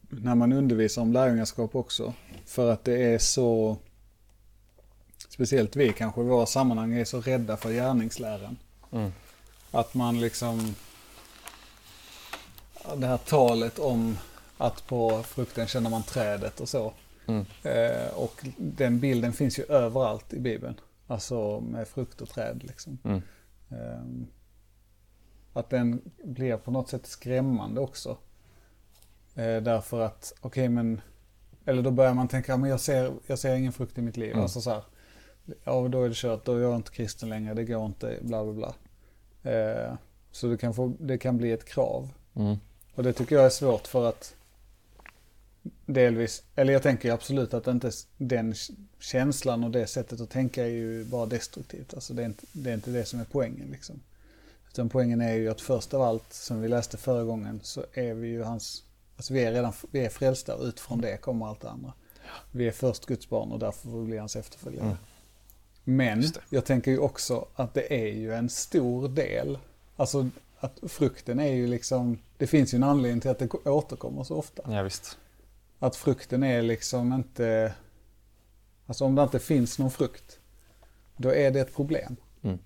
när 0.00 0.34
man 0.34 0.52
undervisar 0.52 1.02
om 1.02 1.12
lärjungaskap 1.12 1.74
också. 1.74 2.12
För 2.46 2.72
att 2.72 2.84
det 2.84 3.02
är 3.02 3.18
så, 3.18 3.76
speciellt 5.28 5.76
vi 5.76 5.92
kanske 5.92 6.20
i 6.20 6.24
våra 6.24 6.46
sammanhang 6.46 6.94
är 6.94 7.04
så 7.04 7.20
rädda 7.20 7.56
för 7.56 7.72
gärningsläran. 7.72 8.56
Mm. 8.92 9.12
Att 9.70 9.94
man 9.94 10.20
liksom, 10.20 10.74
det 12.96 13.06
här 13.06 13.18
talet 13.18 13.78
om 13.78 14.18
att 14.58 14.86
på 14.86 15.22
frukten 15.22 15.66
känner 15.66 15.90
man 15.90 16.02
trädet 16.02 16.60
och 16.60 16.68
så. 16.68 16.92
Mm. 17.26 17.44
Eh, 17.62 18.14
och 18.14 18.46
den 18.56 19.00
bilden 19.00 19.32
finns 19.32 19.58
ju 19.58 19.62
överallt 19.62 20.32
i 20.32 20.40
Bibeln. 20.40 20.80
Alltså 21.06 21.60
med 21.60 21.88
frukt 21.88 22.20
och 22.20 22.28
träd 22.28 22.64
liksom. 22.64 22.98
Mm. 23.04 23.22
Ehm, 23.70 24.26
att 25.52 25.70
den 25.70 26.00
blir 26.24 26.56
på 26.56 26.70
något 26.70 26.88
sätt 26.88 27.06
skrämmande 27.06 27.80
också. 27.80 28.16
Eh, 29.34 29.62
därför 29.62 30.00
att, 30.00 30.32
okej 30.40 30.68
men, 30.68 31.00
eller 31.64 31.82
då 31.82 31.90
börjar 31.90 32.14
man 32.14 32.28
tänka, 32.28 32.56
men 32.56 32.70
jag 32.70 32.80
ser, 32.80 33.12
jag 33.26 33.38
ser 33.38 33.54
ingen 33.54 33.72
frukt 33.72 33.98
i 33.98 34.02
mitt 34.02 34.16
liv. 34.16 34.32
Mm. 34.32 34.42
Alltså 34.42 34.60
så 34.60 34.70
här, 34.70 34.82
ja 35.64 35.88
då 35.88 36.02
är 36.02 36.08
det 36.08 36.14
kört, 36.14 36.44
då 36.44 36.54
är 36.54 36.60
jag 36.60 36.76
inte 36.76 36.90
kristen 36.90 37.28
längre, 37.28 37.54
det 37.54 37.64
går 37.64 37.86
inte, 37.86 38.18
bla 38.22 38.44
bla 38.44 38.52
bla. 38.52 38.74
Eh, 39.52 39.94
så 40.30 40.46
det 40.46 40.56
kan, 40.56 40.74
få, 40.74 40.92
det 41.00 41.18
kan 41.18 41.36
bli 41.36 41.52
ett 41.52 41.64
krav. 41.64 42.08
Mm. 42.34 42.56
Och 42.98 43.04
det 43.04 43.12
tycker 43.12 43.36
jag 43.36 43.44
är 43.44 43.50
svårt 43.50 43.86
för 43.86 44.08
att 44.08 44.34
delvis, 45.86 46.42
eller 46.54 46.72
jag 46.72 46.82
tänker 46.82 47.12
absolut 47.12 47.54
att 47.54 47.66
inte 47.66 47.90
den 48.16 48.54
känslan 48.98 49.64
och 49.64 49.70
det 49.70 49.86
sättet 49.86 50.20
att 50.20 50.30
tänka 50.30 50.64
är 50.64 50.70
ju 50.70 51.04
bara 51.04 51.26
destruktivt. 51.26 51.94
Alltså 51.94 52.14
det 52.14 52.22
är 52.22 52.26
inte 52.26 52.46
det, 52.52 52.70
är 52.70 52.74
inte 52.74 52.90
det 52.90 53.04
som 53.04 53.20
är 53.20 53.24
poängen 53.24 53.68
liksom. 53.70 54.00
Utan 54.68 54.88
poängen 54.88 55.20
är 55.20 55.34
ju 55.34 55.48
att 55.48 55.60
först 55.60 55.94
av 55.94 56.02
allt, 56.02 56.32
som 56.32 56.60
vi 56.60 56.68
läste 56.68 56.96
förra 56.96 57.24
gången, 57.24 57.60
så 57.62 57.84
är 57.92 58.14
vi 58.14 58.28
ju 58.28 58.42
hans, 58.42 58.84
alltså 59.16 59.34
vi 59.34 59.44
är 59.44 59.52
redan, 59.52 59.72
vi 59.90 60.04
är 60.04 60.08
frälsta 60.08 60.54
och 60.54 60.64
utifrån 60.64 61.00
det 61.00 61.16
kommer 61.16 61.46
allt 61.46 61.60
det 61.60 61.70
andra. 61.70 61.92
Vi 62.52 62.68
är 62.68 62.72
först 62.72 63.06
Guds 63.06 63.28
barn 63.28 63.52
och 63.52 63.58
därför 63.58 63.88
får 63.88 64.00
vi 64.00 64.06
bli 64.06 64.18
hans 64.18 64.36
efterföljare. 64.36 64.84
Mm. 64.84 64.96
Men 65.84 66.24
jag 66.50 66.64
tänker 66.64 66.90
ju 66.90 66.98
också 66.98 67.46
att 67.54 67.74
det 67.74 67.94
är 67.94 68.14
ju 68.14 68.34
en 68.34 68.48
stor 68.48 69.08
del, 69.08 69.58
alltså 69.96 70.30
att 70.60 70.78
frukten 70.86 71.40
är 71.40 71.52
ju 71.52 71.66
liksom, 71.66 72.18
det 72.36 72.46
finns 72.46 72.74
ju 72.74 72.76
en 72.76 72.82
anledning 72.82 73.20
till 73.20 73.30
att 73.30 73.38
det 73.38 73.54
återkommer 73.54 74.24
så 74.24 74.36
ofta. 74.36 74.62
Ja, 74.74 74.82
visst. 74.82 75.18
Att 75.78 75.96
frukten 75.96 76.42
är 76.42 76.62
liksom 76.62 77.12
inte, 77.12 77.74
alltså 78.86 79.04
om 79.04 79.14
det 79.14 79.22
inte 79.22 79.38
finns 79.38 79.78
någon 79.78 79.90
frukt, 79.90 80.40
då 81.16 81.34
är 81.34 81.50
det 81.50 81.60
ett 81.60 81.74
problem. 81.74 82.16
Mm. 82.42 82.58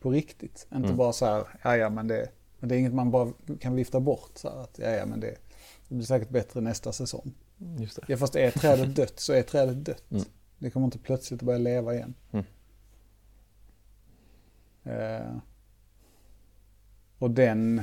På 0.00 0.10
riktigt. 0.10 0.66
Inte 0.74 0.86
Mm. 0.86 0.96
bara 0.96 1.12
så 1.12 1.26
här, 1.26 1.44
ja 1.62 1.76
ja 1.76 1.90
men 1.90 2.08
det, 2.08 2.28
men 2.58 2.68
det 2.68 2.74
är 2.74 2.78
inget 2.78 2.94
man 2.94 3.10
bara 3.10 3.32
kan 3.60 3.74
vifta 3.74 4.00
bort 4.00 4.30
så 4.34 4.50
här 4.50 4.56
att 4.56 4.78
ja 4.78 4.90
ja 4.90 5.06
men 5.06 5.20
det, 5.20 5.36
det 5.88 5.94
blir 5.94 6.06
säkert 6.06 6.28
bättre 6.28 6.60
nästa 6.60 6.92
säsong. 6.92 7.34
Just 7.78 7.96
det. 7.96 8.02
Ja 8.08 8.16
fast 8.16 8.36
är 8.36 8.50
trädet 8.50 8.96
dött 8.96 9.20
så 9.20 9.32
är 9.32 9.42
trädet 9.42 9.84
dött. 9.84 10.10
Mm. 10.10 10.24
Det 10.58 10.70
kommer 10.70 10.84
inte 10.86 10.98
plötsligt 10.98 11.42
att 11.42 11.46
börja 11.46 11.58
leva 11.58 11.94
igen. 11.94 12.14
Mm. 12.32 12.44
Och 17.24 17.30
den, 17.30 17.82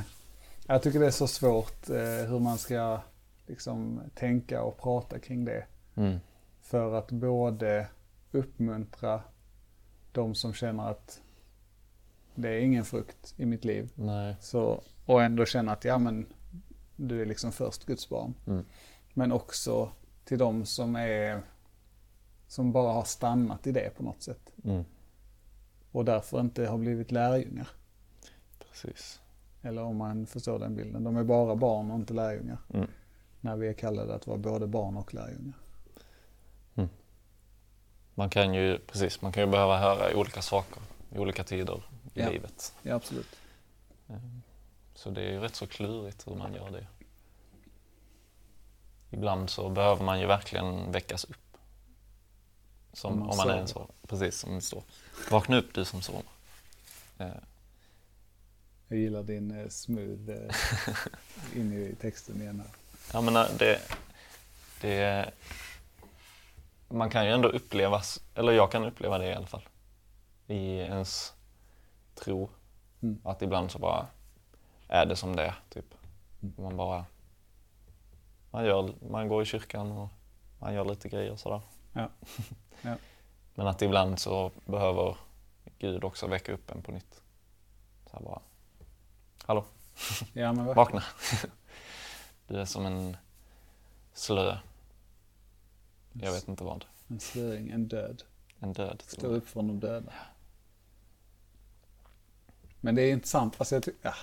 jag 0.68 0.84
tycker 0.84 1.00
det 1.00 1.06
är 1.06 1.12
så 1.12 1.28
svårt 1.28 1.90
eh, 1.90 2.30
hur 2.30 2.40
man 2.40 2.58
ska 2.58 3.02
liksom 3.48 4.02
tänka 4.16 4.64
och 4.64 4.78
prata 4.78 5.20
kring 5.20 5.46
det. 5.46 5.66
Mm. 5.96 6.20
För 6.62 6.94
att 6.94 7.12
både 7.12 7.88
uppmuntra 8.32 9.22
de 10.12 10.36
som 10.36 10.54
känner 10.54 10.90
att 10.90 11.22
det 12.36 12.50
är 12.50 12.60
ingen 12.60 12.86
frukt 12.86 13.34
i 13.38 13.46
mitt 13.46 13.66
liv. 13.66 13.92
Nej. 13.96 14.36
Så, 14.42 14.84
och 15.06 15.24
ändå 15.24 15.46
känna 15.46 15.72
att 15.72 15.86
ja 15.86 15.98
men 15.98 16.26
du 16.96 17.22
är 17.22 17.26
liksom 17.26 17.52
först 17.52 17.86
Guds 17.86 18.10
barn. 18.10 18.34
Mm. 18.48 18.66
Men 19.14 19.32
också 19.32 19.92
till 20.26 20.38
de 20.38 20.66
som 20.66 20.96
är 20.96 21.42
som 22.48 22.72
bara 22.72 22.94
har 22.94 23.04
stannat 23.04 23.68
i 23.68 23.72
det 23.72 23.98
på 23.98 24.04
något 24.04 24.22
sätt. 24.22 24.54
Mm. 24.64 24.84
Och 25.92 26.06
därför 26.06 26.40
inte 26.40 26.68
har 26.68 26.78
blivit 26.78 27.12
lärjungar. 27.12 27.70
Precis. 28.60 29.21
Eller 29.62 29.84
om 29.84 29.98
man 29.98 30.26
förstår 30.26 30.60
den 30.60 30.76
bilden. 30.76 31.04
De 31.04 31.18
är 31.18 31.24
bara 31.24 31.56
barn 31.56 31.92
och 31.92 31.96
inte 32.00 32.14
lärjungar. 32.14 32.58
Mm. 32.74 32.88
När 33.42 33.56
vi 33.56 33.68
är 33.68 33.74
kallade 33.74 34.16
att 34.16 34.28
vara 34.28 34.38
både 34.38 34.68
barn 34.68 34.98
och 34.98 35.14
lärjungar. 35.14 35.54
Man 38.16 38.30
kan 38.30 38.54
ju, 38.54 38.78
precis, 38.78 39.22
man 39.22 39.32
kan 39.32 39.44
ju 39.44 39.50
behöva 39.50 39.78
höra 39.80 40.16
olika 40.18 40.42
saker 40.42 40.82
i 41.12 41.18
olika 41.18 41.44
tider 41.44 41.84
i 42.14 42.20
Ja. 42.22 42.30
livet. 42.30 42.74
Ja, 42.82 42.96
absolut. 42.96 43.36
Så 44.96 45.10
det 45.10 45.22
är 45.22 45.32
ju 45.32 45.40
rätt 45.40 45.56
så 45.56 45.68
klurigt 45.68 46.28
hur 46.28 46.36
man 46.36 46.54
gör 46.54 46.70
det. 46.72 46.88
Ibland 49.10 49.50
så 49.50 49.70
behöver 49.70 50.04
man 50.04 50.20
ju 50.20 50.26
verkligen 50.26 50.92
väckas 50.92 51.24
upp. 51.24 51.58
Som, 52.94 53.12
Om 53.14 53.20
man 53.20 53.30
om 53.30 53.38
man 53.38 53.50
är 53.50 53.58
en 53.58 53.68
så, 53.68 53.88
precis 54.08 54.40
som 54.40 54.56
det 54.56 54.62
står. 54.62 54.84
Vakna 55.32 55.58
upp 55.58 55.74
du 55.74 55.86
som 55.86 56.02
sover. 56.02 56.24
Jag 58.92 59.00
gillar 59.00 59.24
din 59.24 59.52
eh, 59.52 59.68
smooth 59.68 60.30
eh, 60.30 60.56
in 61.56 61.74
i 61.74 61.96
texten 62.02 62.42
igen 62.42 62.60
här. 62.60 62.70
Ja 63.14 63.22
men 63.22 63.36
eh, 63.36 63.46
det, 63.60 63.82
det... 64.82 65.32
Man 66.88 67.10
kan 67.10 67.26
ju 67.26 67.32
ändå 67.32 67.50
uppleva, 67.50 68.02
eller 68.36 68.52
jag 68.52 68.72
kan 68.72 68.86
uppleva 68.86 69.18
det 69.18 69.28
i 69.28 69.34
alla 69.34 69.48
fall. 69.48 69.68
I 70.48 70.78
ens 70.78 71.34
tro. 72.16 72.50
Mm. 73.02 73.22
Att 73.24 73.42
ibland 73.42 73.72
så 73.72 73.80
bara 73.80 74.08
är 74.88 75.06
det 75.06 75.16
som 75.16 75.36
det 75.36 75.44
är, 75.44 75.56
typ. 75.70 75.94
Mm. 76.42 76.54
Man 76.58 76.78
bara... 76.78 77.06
Man, 78.52 78.66
gör, 78.66 78.94
man 79.10 79.28
går 79.28 79.42
i 79.42 79.46
kyrkan 79.46 79.92
och 79.92 80.10
man 80.60 80.74
gör 80.74 80.86
lite 80.86 81.10
grejer 81.10 81.36
sådär. 81.36 81.62
Ja. 81.94 82.10
Ja. 82.82 82.96
Men 83.56 83.68
att 83.68 83.82
ibland 83.82 84.20
så 84.20 84.52
behöver 84.66 85.18
Gud 85.80 86.04
också 86.04 86.28
väcka 86.28 86.54
upp 86.54 86.72
en 86.72 86.82
på 86.82 86.92
nytt. 86.92 87.22
Så 88.12 88.20
bara... 88.20 88.42
Hallå, 89.46 89.66
Ja, 90.34 90.54
men 90.54 90.66
vakna! 90.66 91.04
Du 92.48 92.58
är 92.60 92.66
som 92.66 92.86
en 92.86 93.18
slö 94.14 94.58
Jag 96.14 96.32
vet 96.32 96.48
inte 96.48 96.64
vad. 96.64 96.86
En 97.08 97.20
slöing, 97.20 97.70
en 97.70 97.88
död. 97.88 98.24
En 98.60 98.74
död. 98.74 99.04
Stå 99.08 99.28
upp 99.28 99.48
från 99.48 99.68
de 99.68 99.80
döda. 99.80 100.14
Men 102.82 102.96
det 102.96 103.02
är 103.02 103.12
intressant. 103.12 103.56
Alltså 103.58 103.76
jag 103.76 103.84
ja, 104.02 104.14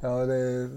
ja, 0.00 0.26
det, 0.26 0.34
är, 0.34 0.70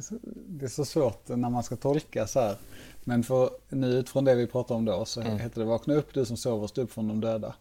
det 0.48 0.66
är 0.66 0.70
så 0.70 0.86
svårt 0.86 1.28
när 1.28 1.50
man 1.50 1.64
ska 1.64 1.76
tolka 1.76 2.28
så 2.28 2.40
här. 2.40 2.58
Men 3.04 3.24
för 3.24 3.50
nu 3.70 3.88
utifrån 3.88 4.26
det 4.26 4.36
vi 4.36 4.48
pratade 4.48 4.78
om 4.78 4.86
då 4.86 5.06
så 5.06 5.22
Mm. 5.22 5.40
heter 5.40 5.60
det 5.62 5.66
vakna 5.68 5.94
upp 5.94 6.14
du 6.14 6.26
som 6.26 6.38
sover, 6.38 6.68
stå 6.68 6.82
upp 6.82 6.92
från 6.92 7.08
de 7.08 7.22
döda. 7.22 7.56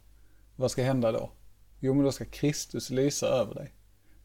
Vad 0.56 0.70
ska 0.70 0.82
hända 0.82 1.12
då? 1.12 1.30
Jo 1.80 1.94
men 1.94 2.04
då 2.04 2.12
ska 2.12 2.24
Kristus 2.24 2.90
lysa 2.90 3.26
över 3.26 3.54
dig. 3.54 3.72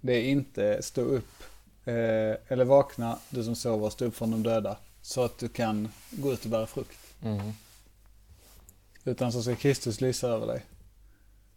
Det 0.02 0.14
är 0.14 0.24
inte 0.24 0.82
stå 0.82 1.02
upp 1.02 1.44
eh, 1.90 2.36
eller 2.48 2.66
vakna 2.66 3.20
du 3.30 3.44
som 3.44 3.56
sover, 3.56 3.90
stå 3.90 4.06
upp 4.06 4.16
från 4.16 4.32
de 4.32 4.44
döda. 4.44 4.78
Så 5.02 5.24
att 5.24 5.38
du 5.38 5.48
kan 5.50 5.90
gå 6.12 6.34
ut 6.34 6.46
och 6.46 6.52
bära 6.52 6.68
frukt. 6.68 6.98
Mm. 7.24 7.52
Utan 9.06 9.32
så 9.32 9.42
ska 9.44 9.56
Kristus 9.56 10.02
lysa 10.02 10.28
över 10.28 10.48
dig. 10.48 10.66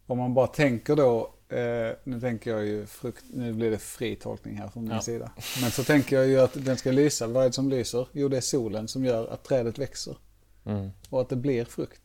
Om 0.07 0.19
man 0.19 0.35
bara 0.35 0.47
tänker 0.47 0.97
då, 0.97 1.35
eh, 1.49 1.97
nu 2.05 2.21
tänker 2.21 2.51
jag 2.51 2.65
ju 2.67 2.87
frukt, 2.87 3.25
nu 3.33 3.53
blir 3.53 3.71
det 3.71 3.79
fri 3.79 4.17
tolkning 4.17 4.57
här 4.57 4.69
från 4.69 4.83
min 4.83 4.93
Ja. 4.93 5.01
sida. 5.03 5.33
Men 5.63 5.71
så 5.71 5.85
tänker 5.85 6.17
jag 6.17 6.27
ju 6.27 6.41
att 6.41 6.65
den 6.65 6.77
ska 6.77 6.91
lysa, 6.93 7.27
vad 7.27 7.43
är 7.45 7.49
det 7.49 7.53
som 7.55 7.69
lyser? 7.69 8.09
Jo 8.13 8.29
det 8.29 8.37
är 8.37 8.41
solen 8.41 8.89
som 8.89 9.05
gör 9.05 9.27
att 9.29 9.45
trädet 9.45 9.79
växer 9.79 10.17
Mm. 10.65 10.91
och 11.11 11.21
att 11.21 11.29
det 11.29 11.37
blir 11.37 11.65
frukt. 11.65 12.03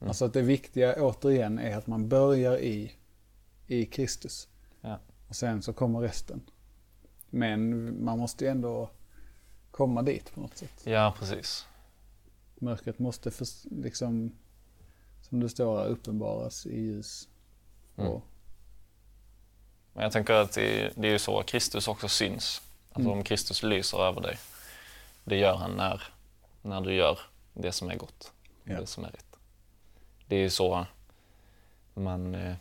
Mm. 0.00 0.08
Alltså 0.08 0.24
att 0.24 0.32
det 0.32 0.42
viktiga 0.42 0.94
återigen 1.02 1.58
är 1.58 1.76
att 1.76 1.86
man 1.86 2.08
börjar 2.08 2.58
i, 2.58 2.92
i 3.66 3.86
Kristus. 3.86 4.48
Ja. 4.80 4.98
Och 5.28 5.36
sen 5.36 5.62
så 5.62 5.72
kommer 5.72 6.00
resten. 6.00 6.40
Men 7.34 8.04
man 8.04 8.18
måste 8.18 8.44
ju 8.44 8.50
ändå 8.50 8.90
komma 9.70 10.02
dit 10.02 10.34
på 10.34 10.40
något 10.40 10.56
sätt. 10.56 10.82
ja, 10.84 11.14
precis. 11.18 11.66
Mörkret 12.54 12.98
måste 12.98 13.30
för, 13.30 13.46
liksom, 13.82 14.32
som 15.22 15.40
det 15.40 15.48
står 15.48 15.78
här, 15.78 15.86
uppenbaras 15.86 16.66
i 16.66 16.80
ljus. 16.80 17.28
Mm. 17.96 18.10
Och 18.10 18.22
Men 19.92 20.02
jag 20.02 20.12
tänker 20.12 20.34
att 20.34 20.52
det, 20.52 20.92
det 20.96 21.08
är 21.08 21.12
ju 21.12 21.18
så 21.18 21.42
Kristus 21.42 21.88
också 21.88 22.08
syns. 22.08 22.62
Alltså 22.88 23.08
Mm. 23.08 23.18
om 23.18 23.24
Kristus 23.24 23.62
lyser 23.62 23.98
över 23.98 24.20
dig, 24.20 24.38
det 25.24 25.36
gör 25.36 25.56
han 25.56 25.70
när, 25.76 26.02
när 26.62 26.80
du 26.80 26.94
gör 26.94 27.18
det 27.54 27.72
som 27.72 27.90
är 27.90 27.96
gott, 27.96 28.32
Ja. 28.64 28.80
det 28.80 28.86
som 28.86 29.04
är 29.04 29.08
rätt. 29.10 29.36
Det 30.26 30.36
är 30.36 30.40
ju 30.40 30.50
så 30.50 30.86
man, 31.94 32.34
eh, 32.34 32.54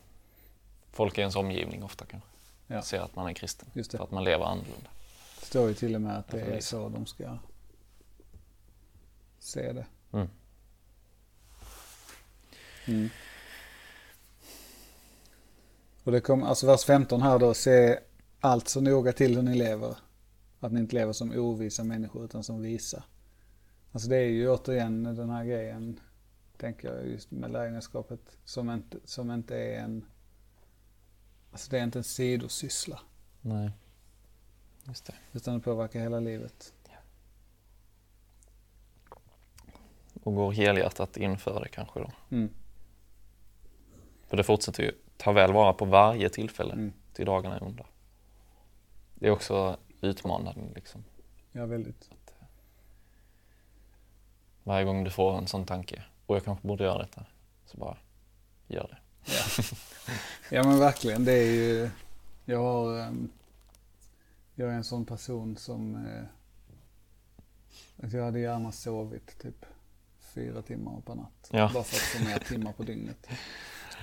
folk 0.92 1.18
i 1.18 1.22
ens 1.22 1.36
omgivning 1.36 1.84
ofta 1.84 2.06
kanske 2.06 2.30
Ja. 2.72 2.82
ser 2.82 3.00
att 3.00 3.16
man 3.16 3.28
är 3.28 3.34
kristen. 3.34 3.70
Just 3.74 3.92
det. 3.92 3.98
För 3.98 4.04
att 4.04 4.12
man 4.12 4.24
lever 4.24 4.46
annorlunda. 4.46 4.90
Det 5.40 5.46
står 5.46 5.68
ju 5.68 5.74
till 5.74 5.96
och 5.96 6.02
med 6.02 6.18
att 6.18 6.28
det 6.28 6.42
är 6.42 6.62
så 6.62 6.90
de 6.90 7.06
ska 7.06 7.38
se 9.40 9.74
det. 9.74 9.86
Mm. 10.12 10.28
Mm. 12.88 13.10
Och 16.04 16.12
det 16.12 16.22
kommer, 16.22 16.48
alltså 16.48 16.68
vers 16.68 16.84
15 16.84 17.22
här 17.22 17.40
då, 17.40 17.54
se 17.54 18.00
allt 18.40 18.68
så 18.68 18.82
noga 18.82 19.14
till 19.14 19.36
hur 19.36 19.42
ni 19.42 19.56
lever. 19.56 19.98
Att 20.60 20.72
ni 20.72 20.80
inte 20.80 20.96
lever 20.96 21.14
som 21.14 21.32
ovisa 21.32 21.84
människor 21.84 22.26
utan 22.26 22.44
som 22.44 22.62
visa. 22.62 23.04
Alltså 23.92 24.10
det 24.10 24.18
är 24.18 24.30
ju 24.30 24.50
återigen 24.50 25.04
den 25.04 25.30
här 25.30 25.46
grejen, 25.46 26.00
tänker 26.58 26.94
jag 26.94 27.08
just 27.08 27.32
med 27.32 27.52
lärjungaskapet, 27.52 28.38
som 28.46 28.70
inte, 28.70 28.98
som 29.06 29.32
inte 29.32 29.56
är 29.56 29.80
en, 29.80 30.06
alltså 31.52 31.72
det 31.72 31.80
är 31.80 31.84
inte 31.84 32.00
en 32.00 32.04
sidosyssla. 32.04 33.00
Nej, 33.42 33.72
just 34.84 35.06
det. 35.06 35.14
Utan 35.32 35.54
det 35.54 35.60
påverkar 35.60 36.00
hela 36.00 36.20
livet. 36.20 36.74
Och 40.24 40.36
går 40.36 40.52
helhjärtat 40.52 41.18
inför 41.18 41.60
det 41.60 41.70
kanske 41.70 42.00
då. 42.00 42.12
Mm. 42.30 42.50
För 44.28 44.38
det 44.38 44.44
fortsätter 44.44 44.84
ju, 44.84 44.92
ta 45.18 45.32
väl 45.32 45.54
vara 45.54 45.74
på 45.74 45.86
varje 45.86 46.30
tillfälle 46.30 46.74
Mm. 46.74 46.94
till 47.14 47.26
dagarna 47.26 47.56
är 47.56 47.64
onda. 47.64 47.86
Det 49.16 49.28
är 49.28 49.32
också 49.32 49.78
utmanande 50.02 50.56
liksom. 50.76 51.04
Ja, 51.52 51.66
väldigt. 51.66 52.10
Varje 54.64 54.86
gång 54.86 55.04
du 55.04 55.10
får 55.12 55.38
en 55.38 55.48
sån 55.48 55.66
tanke, 55.66 56.04
och 56.26 56.36
jag 56.36 56.46
kanske 56.46 56.68
borde 56.68 56.84
göra 56.84 56.98
detta, 56.98 57.26
så 57.66 57.78
bara 57.78 57.98
gör 58.68 58.88
det. 58.88 58.98
Ja. 59.26 59.64
ja 60.50 60.64
men 60.64 60.80
verkligen, 60.80 61.26
det 61.26 61.34
är 61.34 61.52
ju, 61.52 61.90
jag 62.46 62.60
har, 62.60 63.00
ehm, 63.00 63.30
jag 64.56 64.70
är 64.70 64.74
en 64.74 64.84
sån 64.84 65.06
person 65.06 65.58
som, 65.58 65.96
eh, 65.96 66.24
att 68.06 68.14
jag 68.14 68.24
hade 68.24 68.40
gärna 68.40 68.72
sovit 68.72 69.40
typ 69.42 69.66
fyra 70.34 70.62
timmar 70.62 71.02
per 71.06 71.16
natt. 71.16 71.50
Ja. 71.52 71.72
Bara 71.74 71.84
för 71.84 71.96
att 71.96 72.02
få 72.02 72.24
mer 72.30 72.40
timmar 72.40 72.72
på 72.72 72.84
dygnet. 72.84 73.28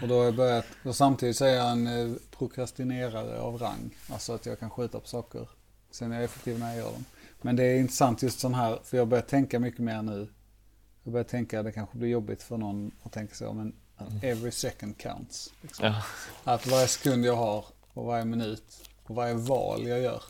Och 0.03 0.09
då 0.09 0.19
har 0.19 0.25
jag 0.25 0.37
börjat, 0.37 0.67
och 0.85 0.97
samtidigt 0.97 1.37
så 1.37 1.45
är 1.45 1.55
jag 1.55 1.71
en 1.71 1.87
eh, 1.87 2.17
prokrastinerare 2.31 3.41
av 3.41 3.59
rang. 3.59 3.97
Alltså 4.11 4.33
att 4.33 4.47
jag 4.47 4.59
kan 4.59 4.71
skjuta 4.71 5.01
på 5.01 5.09
saker. 5.09 5.49
Sen 5.91 6.13
är 6.13 6.17
jag 6.17 6.25
effektiv 6.25 6.59
när 6.59 6.69
jag 6.69 6.77
gör 6.77 6.93
dem. 6.93 7.05
Men 7.43 7.57
det 7.57 7.65
är 7.65 7.79
intressant 7.79 8.23
just 8.23 8.41
sån 8.41 8.55
här, 8.55 8.81
för 8.85 8.97
jag 8.97 9.09
börjar 9.09 9.23
tänka 9.23 9.59
mycket 9.59 9.81
mer 9.81 10.03
nu. 10.03 10.29
Jag 11.03 11.13
börjar 11.13 11.25
tänka 11.25 11.59
att 11.59 11.65
det 11.65 11.73
kanske 11.73 11.99
blir 11.99 12.09
jobbigt 12.09 12.43
för 12.43 12.57
någon 12.57 12.91
att 13.03 13.13
tänka 13.13 13.35
så, 13.35 13.53
men 13.53 13.75
att 13.99 14.25
every 14.25 14.51
second 14.51 14.99
counts. 14.99 15.53
Liksom. 15.61 15.87
Ja, 15.87 16.03
Att 16.45 16.67
varje 16.67 16.89
sekund 16.89 17.25
jag 17.25 17.37
har 17.37 17.65
och 17.93 18.05
varje 18.05 18.25
minut 18.25 18.91
och 19.05 19.15
varje 19.15 19.35
val 19.35 19.87
jag 19.87 20.01
gör. 20.01 20.23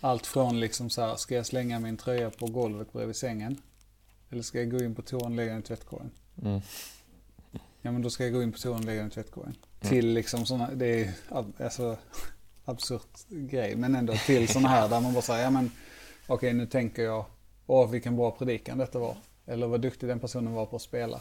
Allt 0.00 0.26
från 0.26 0.60
liksom 0.60 0.90
så 0.90 1.02
här, 1.02 1.16
ska 1.16 1.34
jag 1.34 1.46
slänga 1.46 1.78
min 1.78 1.96
tröja 1.96 2.30
på 2.30 2.46
golvet 2.46 2.92
bredvid 2.92 3.16
sängen? 3.16 3.56
Eller 4.30 4.42
ska 4.42 4.58
jag 4.58 4.70
gå 4.70 4.78
in 4.78 4.94
på 4.94 5.02
toan 5.02 5.24
och 5.24 5.30
lägga 5.30 5.52
den 5.52 5.60
i 5.60 5.62
tvättkorgen? 5.62 6.10
mm. 6.42 6.60
Ja 7.82 7.92
men 7.92 8.02
då 8.02 8.10
ska 8.10 8.24
jag 8.24 8.32
gå 8.32 8.42
in 8.42 8.52
på 8.52 8.58
toan 8.58 8.78
och 8.78 8.84
lägga 8.84 9.00
den 9.00 9.08
i 9.08 9.14
tvättkorgen. 9.14 9.56
Till 9.80 10.06
liksom 10.06 10.46
sådana, 10.46 10.70
det 10.74 10.86
är 10.86 11.12
alltså 11.58 11.96
absurt 12.64 13.28
grej. 13.28 13.76
Men 13.76 13.94
ändå 13.94 14.14
till 14.26 14.48
sådana 14.48 14.68
här 14.68 14.88
där 14.88 15.00
man 15.00 15.12
bara 15.12 15.22
säger, 15.22 15.44
ja 15.44 15.50
men 15.50 15.70
okej 16.26 16.52
nu 16.52 16.66
tänker 16.66 17.02
jag, 17.02 17.24
åh 17.66 17.90
vilken 17.90 18.16
bra 18.16 18.30
predikan 18.30 18.78
detta 18.78 18.98
var. 18.98 19.16
Eller 19.46 19.66
vad 19.66 19.80
duktig 19.80 20.08
den 20.08 20.20
personen 20.20 20.52
var 20.52 20.66
på 20.66 20.76
att 20.76 20.82
spela. 20.82 21.20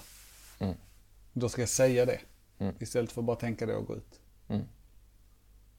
Mm. 0.59 0.75
Då 1.37 1.49
ska 1.49 1.61
jag 1.61 1.69
säga 1.69 2.05
det. 2.05 2.19
Mm. 2.57 2.75
Istället 2.79 3.11
för 3.11 3.21
att 3.21 3.25
bara 3.25 3.35
tänka 3.35 3.65
det 3.65 3.75
och 3.75 3.85
gå 3.85 3.95
ut. 3.95 4.19
Mm. 4.47 4.63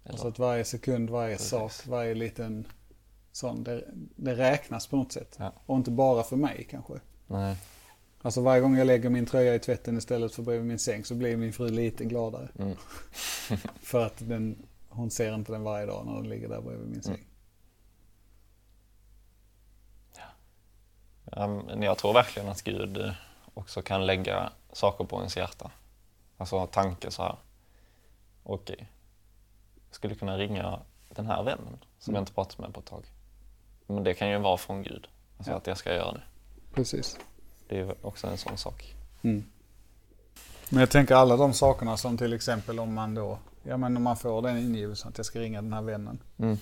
Alltså 0.05 0.29
att 0.29 0.39
varje 0.39 0.65
sekund, 0.65 1.11
varje 1.11 1.37
Precis. 1.37 1.49
sak, 1.51 1.73
varje 1.87 2.15
liten 2.15 2.67
sån, 3.33 3.65
det, 3.65 3.85
det 4.17 4.35
räknas 4.37 4.87
på 4.87 4.97
något 4.97 5.13
sätt. 5.13 5.37
Ja. 5.39 5.53
Och 5.67 5.77
inte 5.77 5.91
bara 5.91 6.23
för 6.23 6.37
mig 6.37 6.67
kanske. 6.71 6.95
Nej, 7.27 7.57
Alltså 8.23 8.41
varje 8.41 8.61
gång 8.61 8.77
jag 8.77 8.87
lägger 8.87 9.11
min 9.11 9.27
tröja 9.27 9.55
i 9.55 9.59
tvätten 9.59 9.97
istället 9.97 10.35
för 10.35 10.43
bredvid 10.43 10.67
min 10.67 10.79
säng 10.79 11.05
så 11.05 11.15
blir 11.15 11.37
min 11.37 11.53
fru 11.53 11.69
lite 11.69 12.05
gladare. 12.05 12.49
mm. 12.59 12.77
För 13.83 14.07
att 14.07 14.29
den, 14.29 14.67
hon 14.89 15.11
ser 15.11 15.35
inte 15.35 15.53
den 15.53 15.63
varje 15.63 15.87
dag 15.87 16.07
när 16.07 16.15
den 16.15 16.29
ligger 16.29 16.49
där 16.49 16.61
bredvid 16.61 16.89
min 16.89 17.03
säng. 17.03 17.15
Mm. 17.15 17.27
Ja, 21.31 21.85
jag 21.85 21.99
tror 21.99 22.13
verkligen 22.13 22.49
att 22.49 22.63
Gud 22.63 22.97
eh, 22.99 23.13
också 23.55 23.83
kan 23.83 24.07
lägga 24.07 24.53
saker 24.77 25.05
på 25.05 25.17
ens 25.19 25.37
hjärta. 25.37 25.71
Alltså 26.37 26.67
tankar 26.67 27.11
så 27.11 27.23
här. 27.23 27.37
Okej, 28.43 28.89
jag 29.89 29.95
skulle 29.95 30.15
kunna 30.15 30.39
ringa 30.39 30.81
den 31.09 31.27
här 31.27 31.43
vännen 31.43 31.79
som 31.99 32.11
Mm. 32.11 32.15
jag 32.15 32.23
inte 32.23 32.33
pratat 32.33 32.59
med 32.59 32.75
på 32.75 32.81
ett 32.81 32.87
tag. 32.87 33.05
Men 33.87 34.05
det 34.05 34.15
kan 34.15 34.31
ju 34.31 34.39
vara 34.39 34.57
från 34.57 34.83
Gud, 34.83 35.09
alltså 35.39 35.51
Ja. 35.53 35.57
att 35.57 35.67
jag 35.67 35.79
ska 35.79 35.95
göra 35.95 36.13
det. 36.13 36.23
Precis. 36.75 37.19
Det 37.69 37.79
är 37.81 38.07
också 38.07 38.27
en 38.27 38.39
sån 38.39 38.59
sak. 38.59 38.95
Mm. 39.23 39.45
Men 40.71 40.81
jag 40.81 40.91
tänker 40.91 41.15
alla 41.15 41.37
de 41.37 41.53
sakerna 41.53 41.97
som 41.97 42.19
till 42.19 42.33
exempel 42.33 42.81
om 42.81 42.95
man 42.95 43.15
då, 43.15 43.39
ja 43.63 43.77
men 43.77 43.97
om 43.97 44.03
man 44.03 44.17
får 44.17 44.43
den 44.43 44.59
ingivelsen 44.59 45.09
att 45.09 45.17
jag 45.19 45.27
ska 45.27 45.39
ringa 45.41 45.63
den 45.63 45.73
här 45.73 45.83
vännen. 45.83 46.19
Mm. 46.39 46.57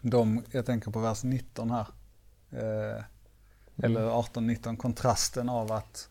De, 0.00 0.42
jag 0.50 0.66
tänker 0.66 0.90
på 0.90 0.98
vers 1.00 1.22
19 1.24 1.70
här. 1.70 1.86
Eh, 2.50 3.04
Eller 3.84 4.00
18-19, 4.10 4.76
kontrasten 4.76 5.48
av 5.48 5.72
att 5.72 6.08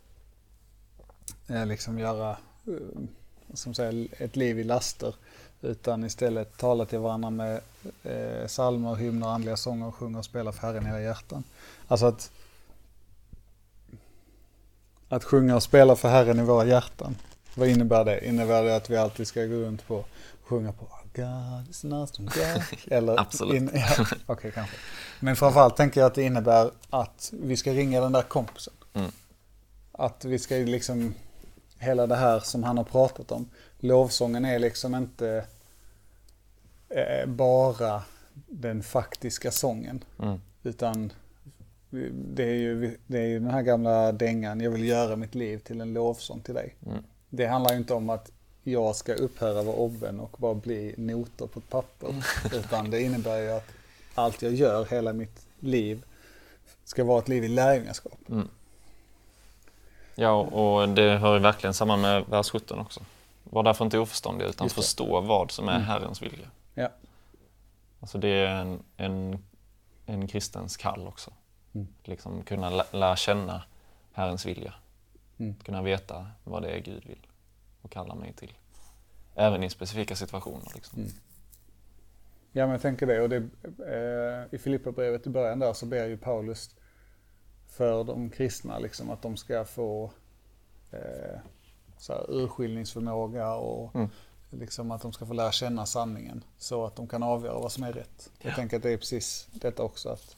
liksom 1.47 1.99
göra 1.99 2.29
eh, 2.67 2.73
som 3.53 3.73
säger, 3.73 4.07
ett 4.17 4.35
liv 4.35 4.59
i 4.59 4.63
laster. 4.63 5.15
Utan 5.61 6.03
istället 6.03 6.57
tala 6.57 6.85
till 6.85 6.99
varandra 6.99 7.29
med 7.29 7.61
eh, 8.03 8.47
psalmer, 8.47 8.95
hymner, 8.95 9.27
andliga 9.27 9.57
sånger, 9.57 9.91
sjunga 9.91 10.19
och 10.19 10.25
spela 10.25 10.51
för 10.51 10.67
Herren 10.67 10.87
i 10.87 10.89
era 10.89 11.01
hjärtan. 11.01 11.43
Alltså 11.87 12.05
att 12.05 12.31
att 15.09 15.23
sjunga 15.23 15.55
och 15.55 15.63
spela 15.63 15.95
för 15.95 16.09
Herren 16.09 16.39
i 16.39 16.43
våra 16.43 16.65
hjärtan. 16.65 17.15
Vad 17.55 17.67
innebär 17.67 18.05
det? 18.05 18.27
Innebär 18.27 18.63
det 18.63 18.75
att 18.75 18.89
vi 18.89 18.97
alltid 18.97 19.27
ska 19.27 19.45
gå 19.45 19.55
runt 19.55 19.87
på 19.87 19.95
och 19.95 20.07
sjunga 20.43 20.71
på 20.71 20.87
God 21.13 21.69
is 21.69 21.85
awesome 21.85 22.31
God? 22.35 22.63
Eller 22.97 23.19
Absolut. 23.19 23.55
In, 23.55 23.71
ja, 23.73 24.05
Okej, 24.25 24.51
kanske. 24.51 24.75
Men 25.19 25.35
framförallt 25.35 25.77
tänker 25.77 26.01
jag 26.01 26.07
att 26.07 26.15
det 26.15 26.23
innebär 26.23 26.71
att 26.89 27.33
vi 27.41 27.57
ska 27.57 27.71
ringa 27.71 28.01
den 28.01 28.11
där 28.11 28.21
kompisen. 28.21 28.73
Mm. 28.93 29.11
Att 29.99 30.25
vi 30.25 30.39
ska 30.39 30.55
liksom, 30.55 31.13
hela 31.77 32.07
det 32.07 32.15
här 32.15 32.39
som 32.39 32.63
han 32.63 32.77
har 32.77 32.83
pratat 32.83 33.31
om. 33.31 33.49
Lovsången 33.79 34.45
är 34.45 34.59
liksom 34.59 34.95
inte 34.95 35.45
eh, 36.89 37.25
bara 37.27 38.01
den 38.47 38.83
faktiska 38.83 39.51
sången. 39.51 40.03
Mm. 40.19 40.39
Utan 40.63 41.11
det 42.13 42.43
är, 42.43 42.53
ju, 42.53 42.97
det 43.07 43.19
är 43.19 43.25
ju 43.25 43.39
den 43.39 43.51
här 43.51 43.61
gamla 43.61 44.11
dängan, 44.11 44.61
jag 44.61 44.71
vill 44.71 44.87
göra 44.87 45.15
mitt 45.15 45.35
liv 45.35 45.57
till 45.57 45.81
en 45.81 45.93
lovsång 45.93 46.39
till 46.41 46.53
dig. 46.53 46.75
Mm. 46.85 47.03
Det 47.29 47.45
handlar 47.45 47.71
ju 47.71 47.77
inte 47.77 47.93
om 47.93 48.09
att 48.09 48.31
jag 48.63 48.95
ska 48.95 49.13
upphöra 49.13 49.63
vara 49.63 49.75
obben 49.75 50.19
och 50.19 50.35
bara 50.39 50.55
bli 50.55 50.93
noter 50.97 51.47
på 51.47 51.59
ett 51.59 51.69
papper. 51.69 52.09
Utan 52.53 52.91
det 52.91 53.01
innebär 53.01 53.37
ju 53.37 53.49
att 53.51 53.67
allt 54.15 54.41
jag 54.41 54.53
gör 54.53 54.85
hela 54.85 55.13
mitt 55.13 55.47
liv 55.59 56.03
ska 56.83 57.03
vara 57.03 57.19
ett 57.19 57.27
liv 57.27 57.43
i 57.43 57.47
lärjungaskap. 57.47 58.19
Mm. 58.29 58.47
Ja, 60.19 60.31
och 60.41 60.89
det 60.89 61.17
hör 61.17 61.33
ju 61.33 61.39
verkligen 61.39 61.73
samman 61.73 62.01
med 62.01 62.25
vers 62.29 62.49
17 62.49 62.79
också. 62.79 63.01
Var 63.43 63.63
därför 63.63 63.85
inte 63.85 63.99
oförståndiga 63.99 64.47
utan 64.49 64.69
förstå 64.69 65.21
vad 65.21 65.51
som 65.51 65.67
är 65.69 65.75
Mm. 65.75 65.87
Herrens 65.87 66.21
vilja. 66.21 66.47
Ja. 66.73 66.89
Alltså 67.99 68.17
det 68.17 68.27
är 68.27 68.47
en, 68.55 68.79
en, 68.97 69.43
en 70.05 70.27
kristens 70.27 70.77
kall 70.77 71.07
också. 71.07 71.31
Mm. 71.73 71.87
Liksom 72.03 72.43
kunna 72.43 72.69
lä- 72.69 72.85
lära 72.91 73.15
känna 73.15 73.63
Herrens 74.13 74.45
vilja. 74.45 74.73
Mm. 75.37 75.55
Kunna 75.55 75.81
veta 75.81 76.27
vad 76.43 76.61
det 76.61 76.69
är 76.69 76.79
Gud 76.79 77.05
vill 77.05 77.27
och 77.81 77.91
kallar 77.91 78.15
mig 78.15 78.33
till. 78.33 78.53
Även 79.35 79.63
i 79.63 79.69
specifika 79.69 80.15
situationer. 80.15 80.71
Liksom. 80.75 80.99
Mm. 80.99 81.11
Ja 82.51 82.65
men 82.65 82.71
jag 82.71 82.81
tänker 82.81 83.07
det 83.07 83.21
och 83.21 83.29
det, 83.29 83.37
eh, 83.37 84.53
i 84.55 84.57
Filipperbrevet 84.57 85.27
i 85.27 85.29
början 85.29 85.59
där 85.59 85.73
så 85.73 85.85
ber 85.85 86.05
ju 86.07 86.17
Paulus 86.17 86.69
för 87.77 88.03
de 88.03 88.29
kristna 88.29 88.79
liksom 88.79 89.09
att 89.09 89.21
de 89.21 89.37
ska 89.37 89.65
få 89.65 90.11
eh, 90.91 91.39
så 91.97 92.13
här, 92.13 92.25
urskiljningsförmåga 92.31 93.53
och 93.55 93.95
Mm. 93.95 94.09
liksom 94.49 94.91
att 94.91 95.01
de 95.01 95.13
ska 95.13 95.25
få 95.25 95.33
lära 95.33 95.51
känna 95.51 95.85
sanningen 95.85 96.43
så 96.57 96.85
att 96.85 96.95
de 96.95 97.07
kan 97.07 97.23
avgöra 97.23 97.59
vad 97.59 97.71
som 97.71 97.83
är 97.83 97.93
rätt. 97.93 98.29
Jag 98.41 98.51
Ja. 98.51 98.55
tänker 98.55 98.77
att 98.77 98.83
det 98.83 98.91
är 98.91 98.97
precis 98.97 99.47
detta 99.51 99.83
också 99.83 100.09
att 100.09 100.35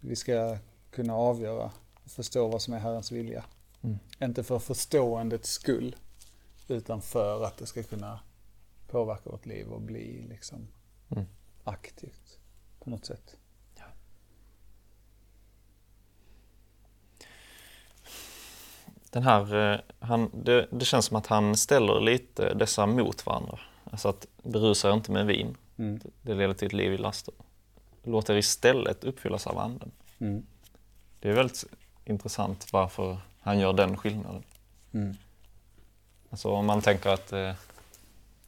vi 0.00 0.16
ska 0.16 0.56
kunna 0.90 1.14
avgöra 1.14 1.70
och 2.04 2.10
förstå 2.10 2.48
vad 2.48 2.62
som 2.62 2.74
är 2.74 2.78
Herrens 2.78 3.12
vilja. 3.12 3.44
Mm. 3.82 3.98
Inte 4.22 4.44
för 4.44 4.58
förståendets 4.58 5.50
skull 5.50 5.96
utan 6.68 7.02
för 7.02 7.44
att 7.44 7.56
det 7.58 7.66
ska 7.66 7.82
kunna 7.82 8.20
påverka 8.88 9.30
vårt 9.30 9.46
liv 9.46 9.68
och 9.68 9.80
bli 9.80 10.26
liksom 10.28 10.68
Mm. 11.10 11.24
aktivt 11.64 12.38
på 12.80 12.90
något 12.90 13.04
sätt. 13.06 13.36
Den 19.10 19.22
här, 19.22 19.72
eh, 19.72 19.80
han, 20.00 20.30
det, 20.44 20.66
det 20.70 20.84
känns 20.84 21.06
som 21.06 21.16
att 21.16 21.26
han 21.26 21.56
ställer 21.56 22.00
lite 22.00 22.54
dessa 22.54 22.86
mot 22.86 23.26
varandra. 23.26 23.58
Alltså 23.90 24.08
att 24.08 24.26
berusa 24.42 24.88
er 24.88 24.92
inte 24.92 25.12
med 25.12 25.26
vin. 25.26 25.56
Mm. 25.76 26.00
Det 26.22 26.34
leder 26.34 26.54
till 26.54 26.66
ett 26.66 26.72
liv 26.72 26.92
i 26.92 26.98
laster. 26.98 27.34
Låt 28.04 28.30
er 28.30 28.34
istället 28.34 29.04
uppfyllas 29.04 29.46
av 29.46 29.58
anden. 29.58 29.90
Mm. 30.18 30.46
Det 31.20 31.28
är 31.28 31.32
väldigt 31.32 31.64
intressant 32.04 32.72
varför 32.72 33.18
han 33.40 33.58
gör 33.58 33.72
den 33.72 33.96
skillnaden. 33.96 34.42
Mm. 34.92 35.16
Alltså 36.30 36.50
om 36.50 36.66
man 36.66 36.82
tänker 36.82 37.10
att, 37.10 37.32
eh, 37.32 37.52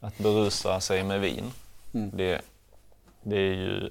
att 0.01 0.18
berusa 0.18 0.81
sig 0.81 1.05
med 1.05 1.20
vin, 1.20 1.53
Mm. 1.92 2.11
det, 2.14 2.40
det 3.23 3.37
är 3.37 3.55
ju 3.55 3.90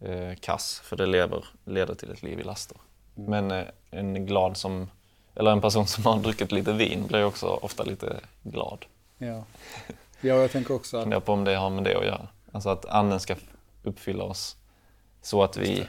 eh, 0.00 0.34
kass 0.40 0.80
för 0.84 0.96
det 0.96 1.06
lever, 1.06 1.44
leder 1.64 1.94
till 1.94 2.10
ett 2.10 2.22
liv 2.22 2.40
i 2.40 2.42
laster. 2.42 2.76
Mm. 3.16 3.30
Men 3.30 3.50
eh, 3.50 3.68
en 3.90 4.26
glad 4.26 4.56
som, 4.56 4.90
eller 5.38 5.50
en 5.50 5.60
person 5.60 5.86
som 5.86 6.06
har 6.06 6.18
druckit 6.18 6.52
lite 6.52 6.72
vin 6.72 7.06
blir 7.06 7.24
också 7.24 7.46
ofta 7.46 7.84
lite 7.84 8.20
glad. 8.42 8.84
Ja. 9.18 9.44
ja, 10.20 10.34
jag 10.34 10.52
tänker 10.52 10.74
också 10.74 10.96
att 10.96 11.02
Funderar 11.02 11.20
på 11.20 11.32
om 11.32 11.44
det 11.44 11.56
har 11.56 11.70
med 11.70 11.84
det 11.84 11.98
att 11.98 12.06
göra. 12.06 12.28
Alltså 12.52 12.68
att 12.68 12.84
anden 12.84 13.20
ska 13.20 13.34
uppfylla 13.82 14.24
oss 14.24 14.56
så 15.22 15.42
att 15.42 15.56
vi 15.56 15.86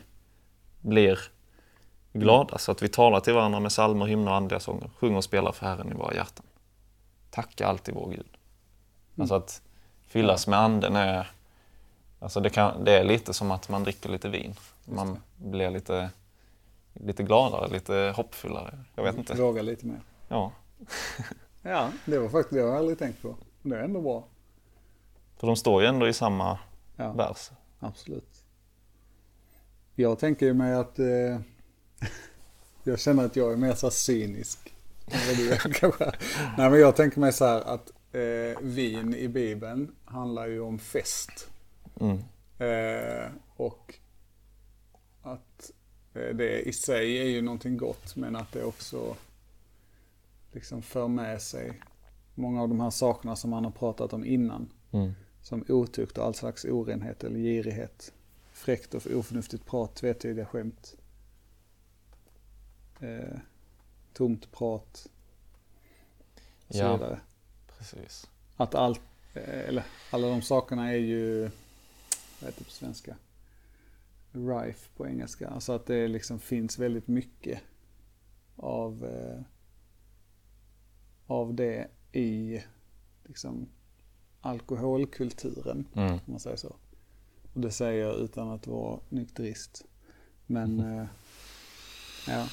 blir 0.81 1.19
glada, 2.13 2.57
så 2.57 2.71
att 2.71 2.81
vi 2.81 2.88
talar 2.88 3.19
till 3.19 3.33
varandra 3.33 3.59
med 3.59 3.69
psalmer, 3.69 4.05
hymner 4.05 4.31
och 4.31 4.38
andliga 4.38 4.59
sånger. 4.59 4.89
Sjunger 4.99 5.17
och 5.17 5.23
spelar 5.23 5.51
för 5.51 5.65
Herren 5.65 5.91
i 5.91 5.93
våra 5.93 6.13
hjärtan. 6.13 6.45
Tacka 7.31 7.67
alltid 7.67 7.95
vår 7.95 8.09
Gud. 8.09 8.38
Alltså 9.19 9.35
att 9.35 9.62
fyllas 10.07 10.47
med 10.47 10.59
anden 10.59 10.95
är, 10.95 11.31
alltså 12.19 12.39
det, 12.39 12.49
kan, 12.49 12.83
det 12.83 12.99
är 12.99 13.03
lite 13.03 13.33
som 13.33 13.51
att 13.51 13.69
man 13.69 13.83
dricker 13.83 14.09
lite 14.09 14.29
vin. 14.29 14.55
Man 14.85 15.19
blir 15.38 15.69
lite, 15.69 16.09
lite 16.99 17.23
gladare, 17.23 17.67
lite 17.69 18.13
hoppfullare. 18.15 18.79
Jag 18.95 19.03
vet 19.03 19.17
inte. 19.17 19.33
våga 19.33 19.62
lite 19.62 19.85
mer. 19.85 20.01
Ja, 20.27 20.51
Ja, 21.62 21.91
det 22.05 22.19
var 22.19 22.29
faktiskt 22.29 22.53
det 22.53 22.59
jag 22.59 22.75
aldrig 22.75 22.99
tänkt 22.99 23.21
på. 23.21 23.35
Det 23.62 23.75
är 23.75 23.83
ändå 23.83 24.01
bra. 24.01 24.23
för 25.38 25.47
de 25.47 25.55
står 25.55 25.81
ju 25.81 25.88
ändå 25.88 26.07
i 26.07 26.13
samma 26.13 26.59
Ja, 26.95 27.12
vers. 27.12 27.49
absolut. 27.79 28.43
Jag 29.95 30.19
tänker 30.19 30.45
ju 30.45 30.53
mig 30.53 30.73
att 30.73 30.99
eh, 30.99 31.05
jag 32.83 32.99
känner 32.99 33.25
att 33.25 33.35
jag 33.35 33.51
är 33.53 33.57
mer 33.57 33.73
så 33.73 33.91
cynisk. 33.91 34.73
Nej 36.57 36.69
men 36.69 36.79
jag 36.79 36.95
tänker 36.95 37.19
mig 37.19 37.33
så 37.33 37.45
här 37.45 37.62
att 37.62 37.91
eh, 38.12 38.62
vin 38.62 39.15
i 39.15 39.27
Bibeln 39.27 39.95
handlar 40.05 40.47
ju 40.47 40.59
om 40.62 40.79
fest. 40.79 41.49
Mm. 41.99 42.17
Eh, 42.59 43.31
och 43.55 43.95
det 46.13 46.62
i 46.62 46.74
sig 46.74 47.17
är 47.17 47.26
ju 47.26 47.41
någonting 47.41 47.78
gott 47.78 48.15
men 48.15 48.36
att 48.36 48.52
det 48.52 48.63
också 48.63 49.15
liksom 50.52 50.82
för 50.82 51.08
med 51.08 51.41
sig 51.41 51.82
många 52.36 52.62
av 52.62 52.69
de 52.69 52.80
här 52.80 52.89
sakerna 52.89 53.36
som 53.36 53.50
man 53.50 53.63
har 53.63 53.72
pratat 53.72 54.13
om 54.13 54.26
innan. 54.26 54.69
Mm. 54.91 55.12
Som 55.41 55.65
otukt 55.69 56.17
och 56.17 56.26
all 56.26 56.36
slags 56.36 56.65
orenhet 56.65 57.24
eller 57.24 57.39
girighet. 57.39 58.13
Fräckt 58.54 58.93
och 58.93 59.08
oförnuftigt 59.08 59.65
prat, 59.65 59.95
tvetydiga 59.95 60.45
skämt. 60.45 60.95
Eh, 63.00 63.39
tomt 64.13 64.52
prat. 64.52 65.08
Och 66.67 66.76
så 66.76 66.80
Ja. 66.80 66.93
vidare. 66.93 67.19
Precis. 67.78 68.30
Att 68.58 68.76
allt, 68.76 69.02
eh, 69.34 69.60
eller 69.60 69.84
alla 70.12 70.28
de 70.28 70.41
sakerna 70.41 70.89
är 70.91 70.98
ju, 70.98 71.39
vad 71.41 71.50
heter 72.50 72.60
det 72.60 72.65
på 72.65 72.72
svenska? 72.72 73.15
Rife 74.32 74.89
på 74.98 75.08
engelska. 75.08 75.48
Alltså 75.48 75.74
att 75.74 75.86
det 75.86 76.08
liksom 76.08 76.39
finns 76.39 76.80
väldigt 76.80 77.08
mycket 77.08 77.60
av, 78.56 79.06
eh, 79.06 79.42
av 81.28 81.54
det 81.54 81.88
i 82.12 82.62
liksom 83.24 83.70
alkoholkulturen, 84.42 85.88
Mm. 85.94 86.13
om 86.13 86.20
man 86.26 86.39
säger 86.39 86.58
så. 86.58 86.76
Och 87.54 87.62
det 87.62 87.72
säger 87.72 88.04
jag 88.06 88.15
utan 88.20 88.50
att 88.50 88.68
vara 88.68 89.00
nykterist. 89.10 89.86
Men, 90.46 90.80
eh, 90.80 91.06
ja. 92.28 92.48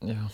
Ja. 0.00 0.30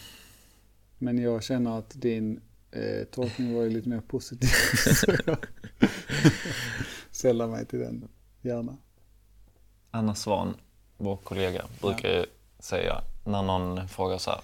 Men 0.99 1.19
jag 1.19 1.43
känner 1.43 1.79
att 1.79 1.91
din 1.91 2.41
eh, 2.71 3.05
tolkning 3.05 3.55
var 3.55 3.63
ju 3.63 3.71
lite 3.71 3.89
mer 3.89 4.01
positiv. 4.01 4.49
Sällar 7.17 7.47
mig 7.47 7.67
till 7.67 7.79
den 7.79 8.09
gärna. 8.43 8.77
Anna 9.91 10.15
Svan, 10.15 10.57
vår 10.97 11.17
kollega, 11.17 11.65
brukar 11.81 12.09
ju 12.09 12.27
säga 12.59 13.03
när 13.25 13.43
någon 13.43 13.89
frågar 13.89 14.19
så 14.19 14.31
här, 14.31 14.41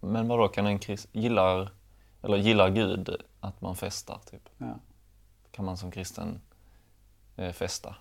men 0.00 0.28
vadå 0.28 0.48
kan 0.48 0.66
en 0.66 0.78
krist, 0.78 1.08
gillar, 1.12 1.70
eller 2.22 2.36
gillar 2.36 2.70
Gud 2.70 3.16
att 3.40 3.60
man 3.60 3.76
festar? 3.76 4.20
Typ? 4.30 4.48
Ja. 4.58 4.78
Kan 5.50 5.64
man 5.64 5.76
som 5.76 5.90
kristen 5.90 6.40
eh, 7.36 7.52
festa? 7.52 7.96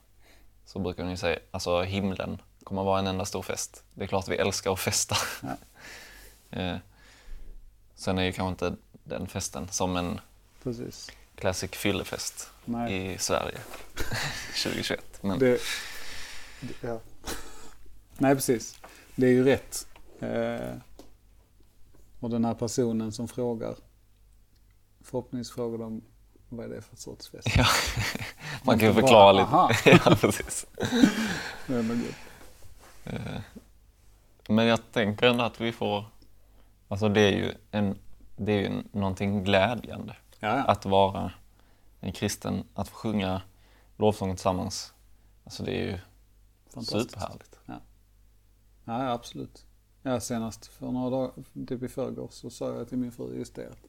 Så 0.65 0.79
brukar 0.79 1.03
hon 1.03 1.11
ju 1.11 1.17
säga, 1.17 1.39
alltså 1.51 1.81
himlen 1.81 2.41
kommer 2.63 2.83
vara 2.83 2.99
en 2.99 3.07
enda 3.07 3.25
stor 3.25 3.41
fest. 3.41 3.83
Det 3.93 4.03
är 4.03 4.07
klart 4.07 4.27
vi 4.27 4.35
älskar 4.35 4.73
att 4.73 4.79
festa. 4.79 5.15
Ja. 5.41 5.57
eh, 6.59 6.77
sen 7.95 8.17
är 8.17 8.23
ju 8.23 8.31
kanske 8.31 8.67
inte 8.67 8.81
den 9.03 9.27
festen 9.27 9.67
som 9.67 9.97
en 9.97 10.19
Precis. 10.63 11.11
Classic 11.35 11.71
fyllefest 11.71 12.49
Nej. 12.65 13.13
i 13.13 13.17
Sverige 13.17 13.57
2021. 14.63 15.19
Men, 15.21 15.39
Det, 15.39 15.59
det, 16.59 16.87
ja. 16.87 16.99
Nej, 18.17 18.35
precis. 18.35 18.79
Det 19.15 19.25
är 19.25 19.31
ju 19.31 19.43
rätt. 19.43 19.87
Eh, 20.19 20.77
och 22.19 22.29
den 22.29 22.45
här 22.45 22.53
personen 22.53 23.11
som 23.11 23.27
frågar, 23.27 23.75
förhoppningsvis 25.01 25.55
frågar 25.55 25.77
de 25.77 26.01
vad 26.49 26.65
är 26.65 26.69
det 26.69 26.81
för 26.81 26.95
sorts 26.95 27.29
fest. 27.29 27.47
ja, 27.57 27.65
man 28.63 28.79
kan 28.79 28.87
ju 28.87 28.93
förklara 28.93 29.45
bara, 29.51 29.67
lite. 29.67 29.89
Ja, 30.05 30.15
precis. 30.15 30.65
Eh, 33.05 33.41
Men 34.49 34.65
jag 34.65 34.79
tänker 34.91 35.27
ändå 35.27 35.43
att 35.43 35.61
vi 35.61 35.71
får, 35.71 36.05
alltså 36.87 37.09
det 37.09 37.21
är 37.21 37.31
ju, 37.31 37.53
en, 37.71 37.97
det 38.35 38.51
är 38.51 38.59
ju 38.61 38.83
någonting 38.91 39.43
glädjande 39.43 40.15
Ja, 40.43 40.57
ja. 40.57 40.63
att 40.63 40.85
vara 40.85 41.31
en 41.99 42.11
kristen, 42.11 42.63
att 42.73 42.87
få 42.87 42.95
sjunga 42.95 43.41
lovsång 43.97 44.29
tillsammans. 44.35 44.93
Alltså 45.43 45.63
det 45.63 45.71
är 45.71 45.85
ju 45.91 45.97
superhärligt. 46.83 47.59
Ja, 47.65 47.73
ja, 48.85 49.11
absolut. 49.11 49.65
Ja, 50.01 50.19
senast 50.19 50.65
för 50.65 50.91
några 50.91 51.09
dagar, 51.09 51.31
typ 51.67 51.83
i 51.83 51.87
förrgår, 51.87 52.27
så 52.31 52.49
sa 52.49 52.75
jag 52.75 52.89
till 52.89 52.97
min 52.97 53.11
fru 53.11 53.37
just 53.37 53.55
det 53.55 53.69
att 53.69 53.83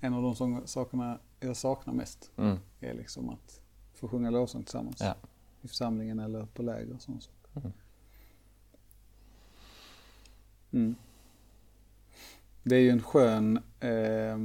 en 0.00 0.14
av 0.14 0.22
de 0.22 0.34
sång- 0.34 0.66
sakerna 0.66 1.18
jag 1.40 1.56
saknar 1.56 1.94
mest 1.94 2.30
Mm. 2.36 2.58
är 2.80 2.94
liksom 2.94 3.30
att 3.30 3.60
få 3.94 4.08
sjunga 4.08 4.30
lovsång 4.30 4.62
tillsammans. 4.62 5.00
Ja. 5.00 5.14
I 5.62 5.68
församlingen 5.68 6.18
eller 6.18 6.46
på 6.46 6.62
läger 6.62 6.94
och 6.94 7.02
sånt. 7.02 7.30
Mm. 7.54 7.72
Mm. 10.72 10.94
Det 12.62 12.76
är 12.76 12.80
ju 12.80 12.90
en 12.90 13.02
skön, 13.02 13.56
eh, 13.80 14.38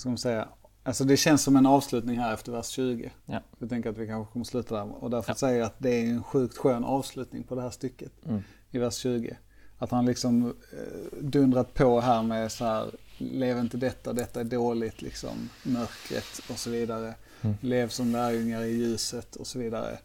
vad 0.00 0.02
ska 0.02 0.08
man 0.08 0.18
säga, 0.18 0.48
alltså 0.82 1.04
det 1.04 1.16
känns 1.16 1.42
som 1.42 1.56
en 1.56 1.66
avslutning 1.66 2.18
här 2.18 2.34
efter 2.34 2.52
vers 2.52 2.66
20. 2.66 3.10
Ja. 3.26 3.40
Jag 3.58 3.68
tänker 3.68 3.90
att 3.90 3.98
vi 3.98 4.06
kanske 4.06 4.32
kommer 4.32 4.44
sluta 4.44 4.74
där 4.74 5.02
och 5.04 5.10
därför 5.10 5.30
Ja. 5.30 5.34
säger 5.34 5.58
jag 5.58 5.66
att 5.66 5.78
det 5.78 5.90
är 5.90 6.04
en 6.06 6.22
sjukt 6.22 6.56
skön 6.58 6.84
avslutning 6.84 7.42
på 7.42 7.54
det 7.54 7.62
här 7.62 7.70
stycket 7.70 8.12
Mm. 8.26 8.42
i 8.70 8.78
vers 8.78 8.94
20. 8.94 9.36
Att 9.78 9.90
han 9.90 10.06
liksom 10.06 10.46
eh, 10.46 11.18
dundrat 11.20 11.74
på 11.74 12.00
här 12.00 12.22
med 12.22 12.52
så 12.52 12.64
här, 12.64 12.90
lev 13.18 13.58
inte 13.58 13.76
detta, 13.76 14.12
detta 14.12 14.40
är 14.40 14.44
dåligt, 14.44 15.02
liksom 15.02 15.48
mörkret 15.62 16.40
och 16.50 16.58
så 16.58 16.70
vidare. 16.70 17.14
Mm. 17.42 17.56
Lev 17.60 17.88
som 17.88 18.12
lärjungar 18.12 18.62
i 18.62 18.70
ljuset 18.76 19.36
och 19.36 19.46
så 19.46 19.58
vidare. 19.58 19.98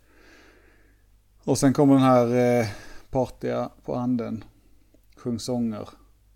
Och 1.43 1.57
sen 1.57 1.73
kommer 1.73 1.93
den 1.93 2.03
här 2.03 2.59
eh, 2.61 2.67
partiga 3.09 3.69
på 3.85 3.95
anden, 3.95 4.43
sjung 5.17 5.39
sånger. 5.39 5.89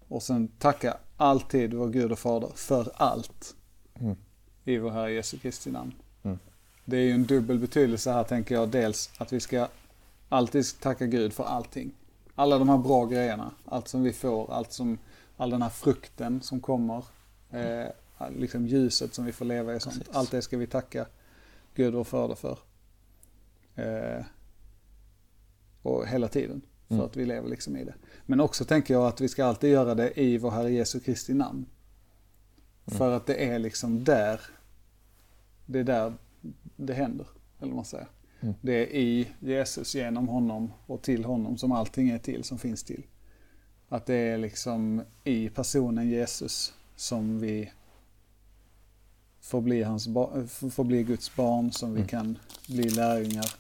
Och 0.08 0.24
sen 0.24 0.48
tacka 0.48 0.98
alltid 1.20 1.74
vår 1.74 1.90
Gud 1.90 2.12
och 2.12 2.20
Fader 2.20 2.52
för 2.56 2.92
allt 2.96 3.56
Mm. 4.00 4.16
i 4.66 4.78
vår 4.78 4.90
Herre 4.90 5.12
Jesu 5.12 5.38
Kristi 5.38 5.72
namn. 5.72 5.94
Mm. 6.24 6.40
Det 6.86 6.98
är 6.98 7.02
ju 7.02 7.12
en 7.12 7.24
dubbel 7.26 7.60
betydelse 7.60 8.12
här 8.12 8.24
tänker 8.24 8.56
jag. 8.56 8.70
Dels 8.70 9.10
att 9.18 9.34
vi 9.34 9.40
ska 9.40 9.68
alltid 10.30 10.66
tacka 10.80 11.06
Gud 11.06 11.34
för 11.34 11.44
allting. 11.44 11.92
Alla 12.36 12.58
de 12.60 12.70
här 12.70 12.78
bra 12.78 13.06
grejerna, 13.06 13.52
allt 13.66 13.88
som 13.88 14.04
vi 14.04 14.14
får, 14.14 14.54
allt 14.54 14.72
som, 14.72 14.98
all 15.38 15.50
den 15.50 15.62
här 15.62 15.70
frukten 15.70 16.42
som 16.42 16.60
kommer. 16.60 17.04
Eh, 17.50 17.88
liksom 18.38 18.68
ljuset 18.68 19.14
som 19.14 19.26
vi 19.26 19.32
får 19.32 19.46
leva 19.46 19.76
i. 19.76 19.80
Sånt. 19.80 20.10
Allt 20.12 20.32
det 20.32 20.42
ska 20.42 20.58
vi 20.58 20.68
tacka 20.68 21.06
Gud 21.76 21.96
och 21.96 22.08
Fader 22.08 22.36
för. 22.36 22.60
Eh, 23.76 24.26
och 25.82 26.08
hela 26.08 26.28
tiden. 26.28 26.62
För 26.90 26.96
Mm. 26.96 27.06
att 27.06 27.18
vi 27.18 27.26
lever 27.26 27.50
liksom 27.50 27.78
i 27.78 27.84
det. 27.84 27.94
Men 28.26 28.40
också 28.40 28.66
tänker 28.66 28.94
jag 28.94 29.06
att 29.08 29.22
vi 29.22 29.28
ska 29.30 29.46
alltid 29.46 29.70
göra 29.72 29.96
det 29.96 30.20
i 30.22 30.38
vår 30.38 30.52
Herre 30.52 30.72
Jesu 30.72 31.00
Kristi 31.00 31.34
namn. 31.34 31.66
För 32.88 33.12
att 33.12 33.26
det 33.26 33.46
är 33.50 33.60
liksom 33.60 34.04
där 34.04 34.42
det 35.66 35.80
är 35.80 35.84
där 35.84 36.14
det 36.76 36.94
händer. 36.94 37.28
Eller 37.60 37.68
vad 37.68 37.76
man 37.76 37.86
säger. 37.86 38.08
Mm. 38.42 38.54
Det 38.62 38.74
är 38.74 38.88
i 39.00 39.28
Jesus, 39.40 39.96
genom 39.96 40.28
honom 40.28 40.72
och 40.86 41.02
till 41.02 41.26
honom 41.26 41.58
som 41.58 41.72
allting 41.72 42.10
är 42.10 42.18
till, 42.20 42.44
som 42.44 42.58
finns 42.58 42.84
till. 42.84 43.04
Att 43.90 44.06
det 44.06 44.16
är 44.16 44.38
liksom 44.38 45.02
i 45.24 45.50
personen 45.50 46.10
Jesus 46.10 46.74
som 46.96 47.40
vi 47.40 47.72
får 49.42 49.62
bli, 49.62 49.84
hans 49.84 50.06
får 50.72 50.84
bli 50.84 51.04
Guds 51.04 51.36
barn, 51.36 51.72
som 51.72 51.94
vi 51.94 52.00
Mm. 52.00 52.08
kan 52.08 52.38
bli 52.68 52.90
lärjungar, 52.90 53.56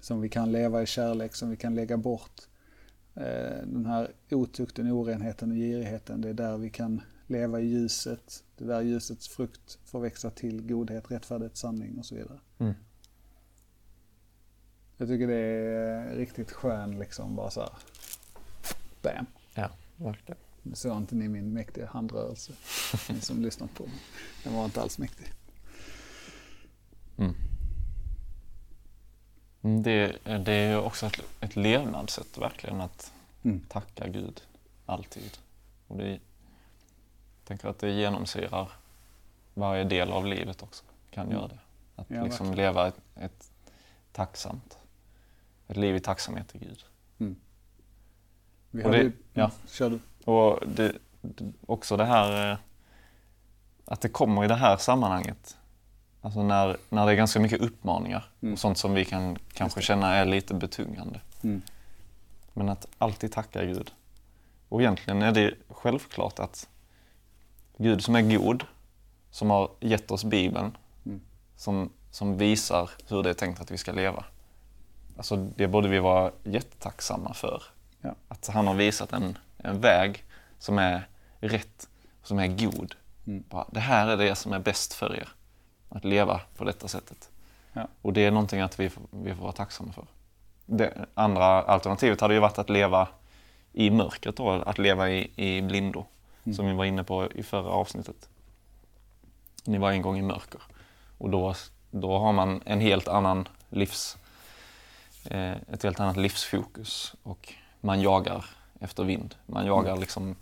som 0.00 0.20
vi 0.20 0.28
kan 0.28 0.52
leva 0.52 0.82
i 0.82 0.86
kärlek, 0.86 1.34
som 1.34 1.50
vi 1.50 1.56
kan 1.56 1.74
lägga 1.74 1.96
bort 1.96 2.40
den 3.64 3.86
här 3.86 4.12
otukten, 4.30 4.92
orenheten 4.92 5.50
och 5.50 5.56
girigheten. 5.56 6.20
Det 6.20 6.28
är 6.28 6.34
där 6.34 6.56
vi 6.56 6.70
kan 6.70 7.00
leva 7.26 7.60
i 7.60 7.66
ljuset. 7.66 8.44
Det 8.56 8.64
är 8.64 8.68
där 8.68 8.80
ljusets 8.80 9.28
frukt 9.28 9.78
får 9.84 10.00
växa 10.00 10.30
till 10.30 10.66
godhet, 10.66 11.10
rättfärdighet, 11.10 11.56
sanning 11.56 11.98
och 11.98 12.06
så 12.06 12.14
vidare. 12.14 12.38
Mm. 12.58 12.74
Jag 14.96 15.08
tycker 15.08 15.26
det 15.26 15.34
är 15.34 16.16
riktigt 16.16 16.52
skön 16.52 16.98
liksom 16.98 17.36
bara 17.36 17.50
så 17.50 17.60
här. 17.60 17.70
Bam. 19.02 19.26
Ja, 19.54 19.70
verkligen. 19.96 20.38
Nu 20.62 20.74
såg 20.74 20.96
inte 20.96 21.14
ni 21.14 21.28
min 21.28 21.52
mäktiga 21.52 21.86
handrörelse, 21.86 22.52
ni 23.08 23.20
som 23.20 23.42
lyssnat 23.42 23.74
på 23.74 23.82
mig. 23.82 24.00
Den 24.44 24.54
var 24.54 24.64
inte 24.64 24.82
alls 24.82 24.98
mäktig. 24.98 25.26
Mm. 27.16 27.34
Mm, 29.66 29.82
Det, 29.82 30.18
det 30.44 30.52
är 30.52 30.70
ju 30.70 30.76
också 30.76 31.06
ett, 31.06 31.20
ett 31.40 31.56
levnadssätt 31.56 32.38
verkligen 32.38 32.80
att 32.80 33.12
Mm. 33.44 33.60
tacka 33.68 34.08
Gud 34.08 34.42
alltid. 34.86 35.38
Och 35.88 35.96
det, 35.96 36.08
jag 36.10 36.20
tänker 37.44 37.68
att 37.68 37.78
det 37.78 37.90
genomsyrar 37.90 38.68
varje 39.54 39.84
del 39.84 40.10
av 40.12 40.26
livet 40.26 40.62
också. 40.62 40.84
Kan 41.10 41.30
göra 41.30 41.48
det. 41.48 41.58
Att 41.96 42.06
Ja, 42.10 42.24
liksom 42.24 42.46
verkligen. 42.46 42.72
leva 42.74 42.88
ett, 42.88 43.00
ett 43.16 43.50
tacksamt, 44.12 44.78
ett 45.68 45.76
liv 45.76 45.96
i 45.96 46.00
tacksamhet 46.00 46.48
till 46.48 46.60
Gud. 46.60 46.84
Vi 48.70 48.84
Och 48.84 48.90
det- 48.90 49.02
ju- 49.02 49.12
ja. 49.34 49.50
Kör 49.68 49.90
du. 49.90 50.00
Och 50.30 50.60
det, 50.68 50.92
det, 51.20 51.52
också 51.66 51.96
det 51.96 52.04
här 52.04 52.52
eh, 52.52 52.58
att 53.84 54.00
det 54.00 54.08
kommer 54.08 54.44
i 54.44 54.48
det 54.48 54.54
här 54.54 54.76
sammanhanget. 54.76 55.56
Alltså 56.26 56.42
när, 56.42 56.76
när 56.88 57.06
det 57.06 57.12
är 57.12 57.16
ganska 57.16 57.40
mycket 57.40 57.60
uppmaningar 57.60 58.24
Mm. 58.42 58.52
och 58.52 58.58
sånt 58.58 58.78
som 58.78 58.94
vi 58.94 59.04
kan 59.04 59.38
kanske 59.52 59.82
känna 59.82 60.14
är 60.14 60.24
lite 60.24 60.54
betungande. 60.54 61.20
Mm. 61.42 61.62
Men 62.52 62.68
att 62.68 62.86
alltid 62.98 63.32
tacka 63.32 63.64
Gud. 63.64 63.92
Och 64.68 64.80
egentligen 64.80 65.22
är 65.22 65.32
det 65.32 65.54
självklart 65.68 66.38
att 66.38 66.68
Gud 67.78 68.04
som 68.04 68.16
är 68.16 68.22
god, 68.22 68.64
som 69.30 69.50
har 69.50 69.70
gett 69.80 70.10
oss 70.10 70.24
Bibeln, 70.24 70.76
Mm. 71.06 71.20
som, 71.56 71.90
som 72.10 72.38
visar 72.38 72.90
hur 73.08 73.22
det 73.22 73.30
är 73.30 73.34
tänkt 73.34 73.60
att 73.60 73.70
vi 73.70 73.78
ska 73.78 73.92
leva. 73.92 74.24
Alltså 75.16 75.36
det 75.36 75.68
borde 75.68 75.88
vi 75.88 75.98
vara 75.98 76.32
jättetacksamma 76.44 77.34
för. 77.34 77.62
Ja. 78.00 78.14
Att 78.28 78.46
han 78.46 78.66
har 78.66 78.74
visat 78.74 79.12
en, 79.12 79.38
en 79.58 79.80
väg 79.80 80.24
som 80.58 80.78
är 80.78 81.08
rätt, 81.40 81.88
som 82.22 82.38
är 82.38 82.46
god. 82.46 82.94
Mm. 83.26 83.44
Bara, 83.50 83.66
det 83.72 83.80
här 83.80 84.08
är 84.08 84.16
det 84.16 84.34
som 84.34 84.52
är 84.52 84.58
bäst 84.58 84.92
för 84.92 85.16
er. 85.16 85.28
Att 85.88 86.04
leva 86.04 86.40
på 86.56 86.64
detta 86.64 86.88
sättet. 86.88 87.30
Ja. 87.72 87.88
Och 88.02 88.12
det 88.12 88.24
är 88.24 88.30
någonting 88.30 88.60
att 88.60 88.80
vi 88.80 88.90
får, 88.90 89.02
vi 89.10 89.34
får 89.34 89.42
vara 89.42 89.52
tacksamma 89.52 89.92
för. 89.92 90.04
Det 90.66 91.06
andra 91.14 91.44
alternativet 91.62 92.20
hade 92.20 92.34
ju 92.34 92.40
varit 92.40 92.58
att 92.58 92.70
leva 92.70 93.08
i 93.72 93.90
mörkret 93.90 94.36
då, 94.36 94.50
att 94.50 94.78
leva 94.78 95.10
i, 95.10 95.30
i 95.36 95.62
blindo. 95.62 96.04
Mm. 96.44 96.56
Som 96.56 96.66
vi 96.66 96.72
var 96.72 96.84
inne 96.84 97.04
på 97.04 97.32
i 97.32 97.42
förra 97.42 97.70
avsnittet. 97.70 98.28
Ni 99.64 99.78
var 99.78 99.90
en 99.90 100.02
gång 100.02 100.18
i 100.18 100.22
mörker. 100.22 100.60
Och 101.18 101.30
då, 101.30 101.54
då 101.90 102.18
har 102.18 102.32
man 102.32 102.62
en 102.64 102.80
helt 102.80 103.08
annan 103.08 103.48
livs, 103.68 104.16
eh, 105.24 105.52
ett 105.52 105.82
helt 105.82 106.00
annat 106.00 106.16
livsfokus. 106.16 107.14
Och 107.22 107.54
man 107.80 108.00
jagar 108.00 108.44
efter 108.80 109.04
vind. 109.04 109.34
Man 109.46 109.66
jagar 109.66 109.96
liksom 109.96 110.36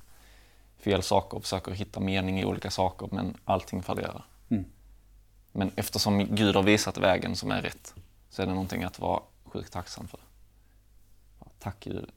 fel 0.78 1.02
saker 1.02 1.36
och 1.36 1.42
försöker 1.42 1.72
hitta 1.72 2.00
mening 2.00 2.40
i 2.40 2.44
olika 2.44 2.70
saker 2.70 3.08
men 3.12 3.36
allting 3.44 3.82
fallerar. 3.82 4.24
Men 5.56 5.70
eftersom 5.76 6.26
Gud 6.34 6.56
har 6.56 6.62
visat 6.62 6.98
vägen 6.98 7.36
som 7.36 7.50
är 7.50 7.62
rätt 7.62 7.94
så 8.30 8.42
är 8.42 8.46
det 8.46 8.52
någonting 8.52 8.84
att 8.84 8.98
vara 8.98 9.22
sjukt 9.44 9.72
tacksam 9.72 10.08
för. 10.08 10.20
Tack 11.58 11.80
Gud 11.80 12.10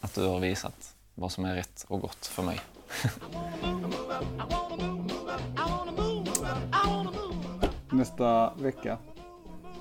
att 0.00 0.14
du 0.14 0.26
har 0.26 0.40
visat 0.40 0.96
vad 1.14 1.32
som 1.32 1.44
är 1.44 1.54
rätt 1.54 1.84
och 1.88 2.00
gott 2.00 2.26
för 2.26 2.42
mig. 2.42 2.60
Nästa 7.90 8.54
vecka. 8.54 8.98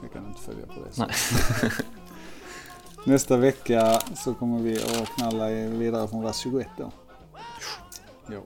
Jag 0.02 0.14
kan 0.14 0.28
inte 0.28 0.42
följa 0.42 0.66
på 0.66 0.74
det. 0.74 1.08
Nästa 3.12 3.38
vecka 3.38 4.00
så 4.16 4.34
kommer 4.34 4.60
vi 4.60 4.84
att 4.84 5.10
knalla 5.18 5.48
vidare 5.50 6.08
från 6.08 6.24
vers 6.24 6.38
21 6.38 6.68
då. 6.78 6.92
Jo. 8.30 8.46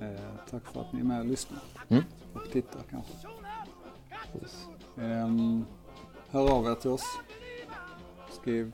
Eh, 0.00 0.20
tack 0.50 0.62
för 0.72 0.80
att 0.80 0.92
ni 0.92 1.00
är 1.00 1.04
med 1.04 1.20
och 1.20 1.26
lyssnar. 1.26 1.60
Mm. 1.88 2.04
Och 2.32 2.50
tittar 2.52 2.80
kanske. 2.90 3.12
Ehm, 4.98 5.66
hör 6.30 6.50
av 6.50 6.66
er 6.66 6.74
till 6.74 6.90
oss. 6.90 7.18
Skriv 8.30 8.72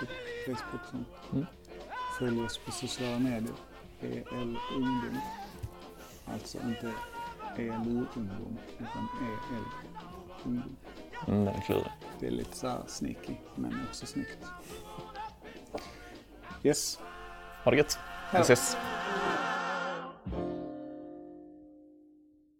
på 0.00 0.06
Facebook 0.46 0.86
sånt. 0.90 1.08
Mm. 1.32 1.46
Följ 2.18 2.44
oss 2.44 2.58
på 2.58 2.70
sociala 2.70 3.18
medier. 3.18 3.54
EL 4.00 4.58
Ungdom. 4.74 5.18
Alltså 6.24 6.58
inte 6.58 6.92
ELU 7.56 8.06
Ungdom 8.14 8.58
utan 8.78 9.08
EL 9.22 9.64
Ungdom. 10.44 10.76
Mm, 11.26 11.44
den 11.44 11.54
är 11.54 11.60
klurig. 11.60 11.92
Det 12.20 12.26
är 12.26 12.30
lite 12.30 12.56
så 12.56 12.68
här 12.68 12.82
sneaky 12.86 13.34
men 13.54 13.80
också 13.88 14.06
snyggt. 14.06 14.38
Yes. 16.62 16.98
Ha 17.64 17.70
det 17.70 17.76
gött. 17.76 17.98
Vi 18.32 18.38
ses. 18.38 18.76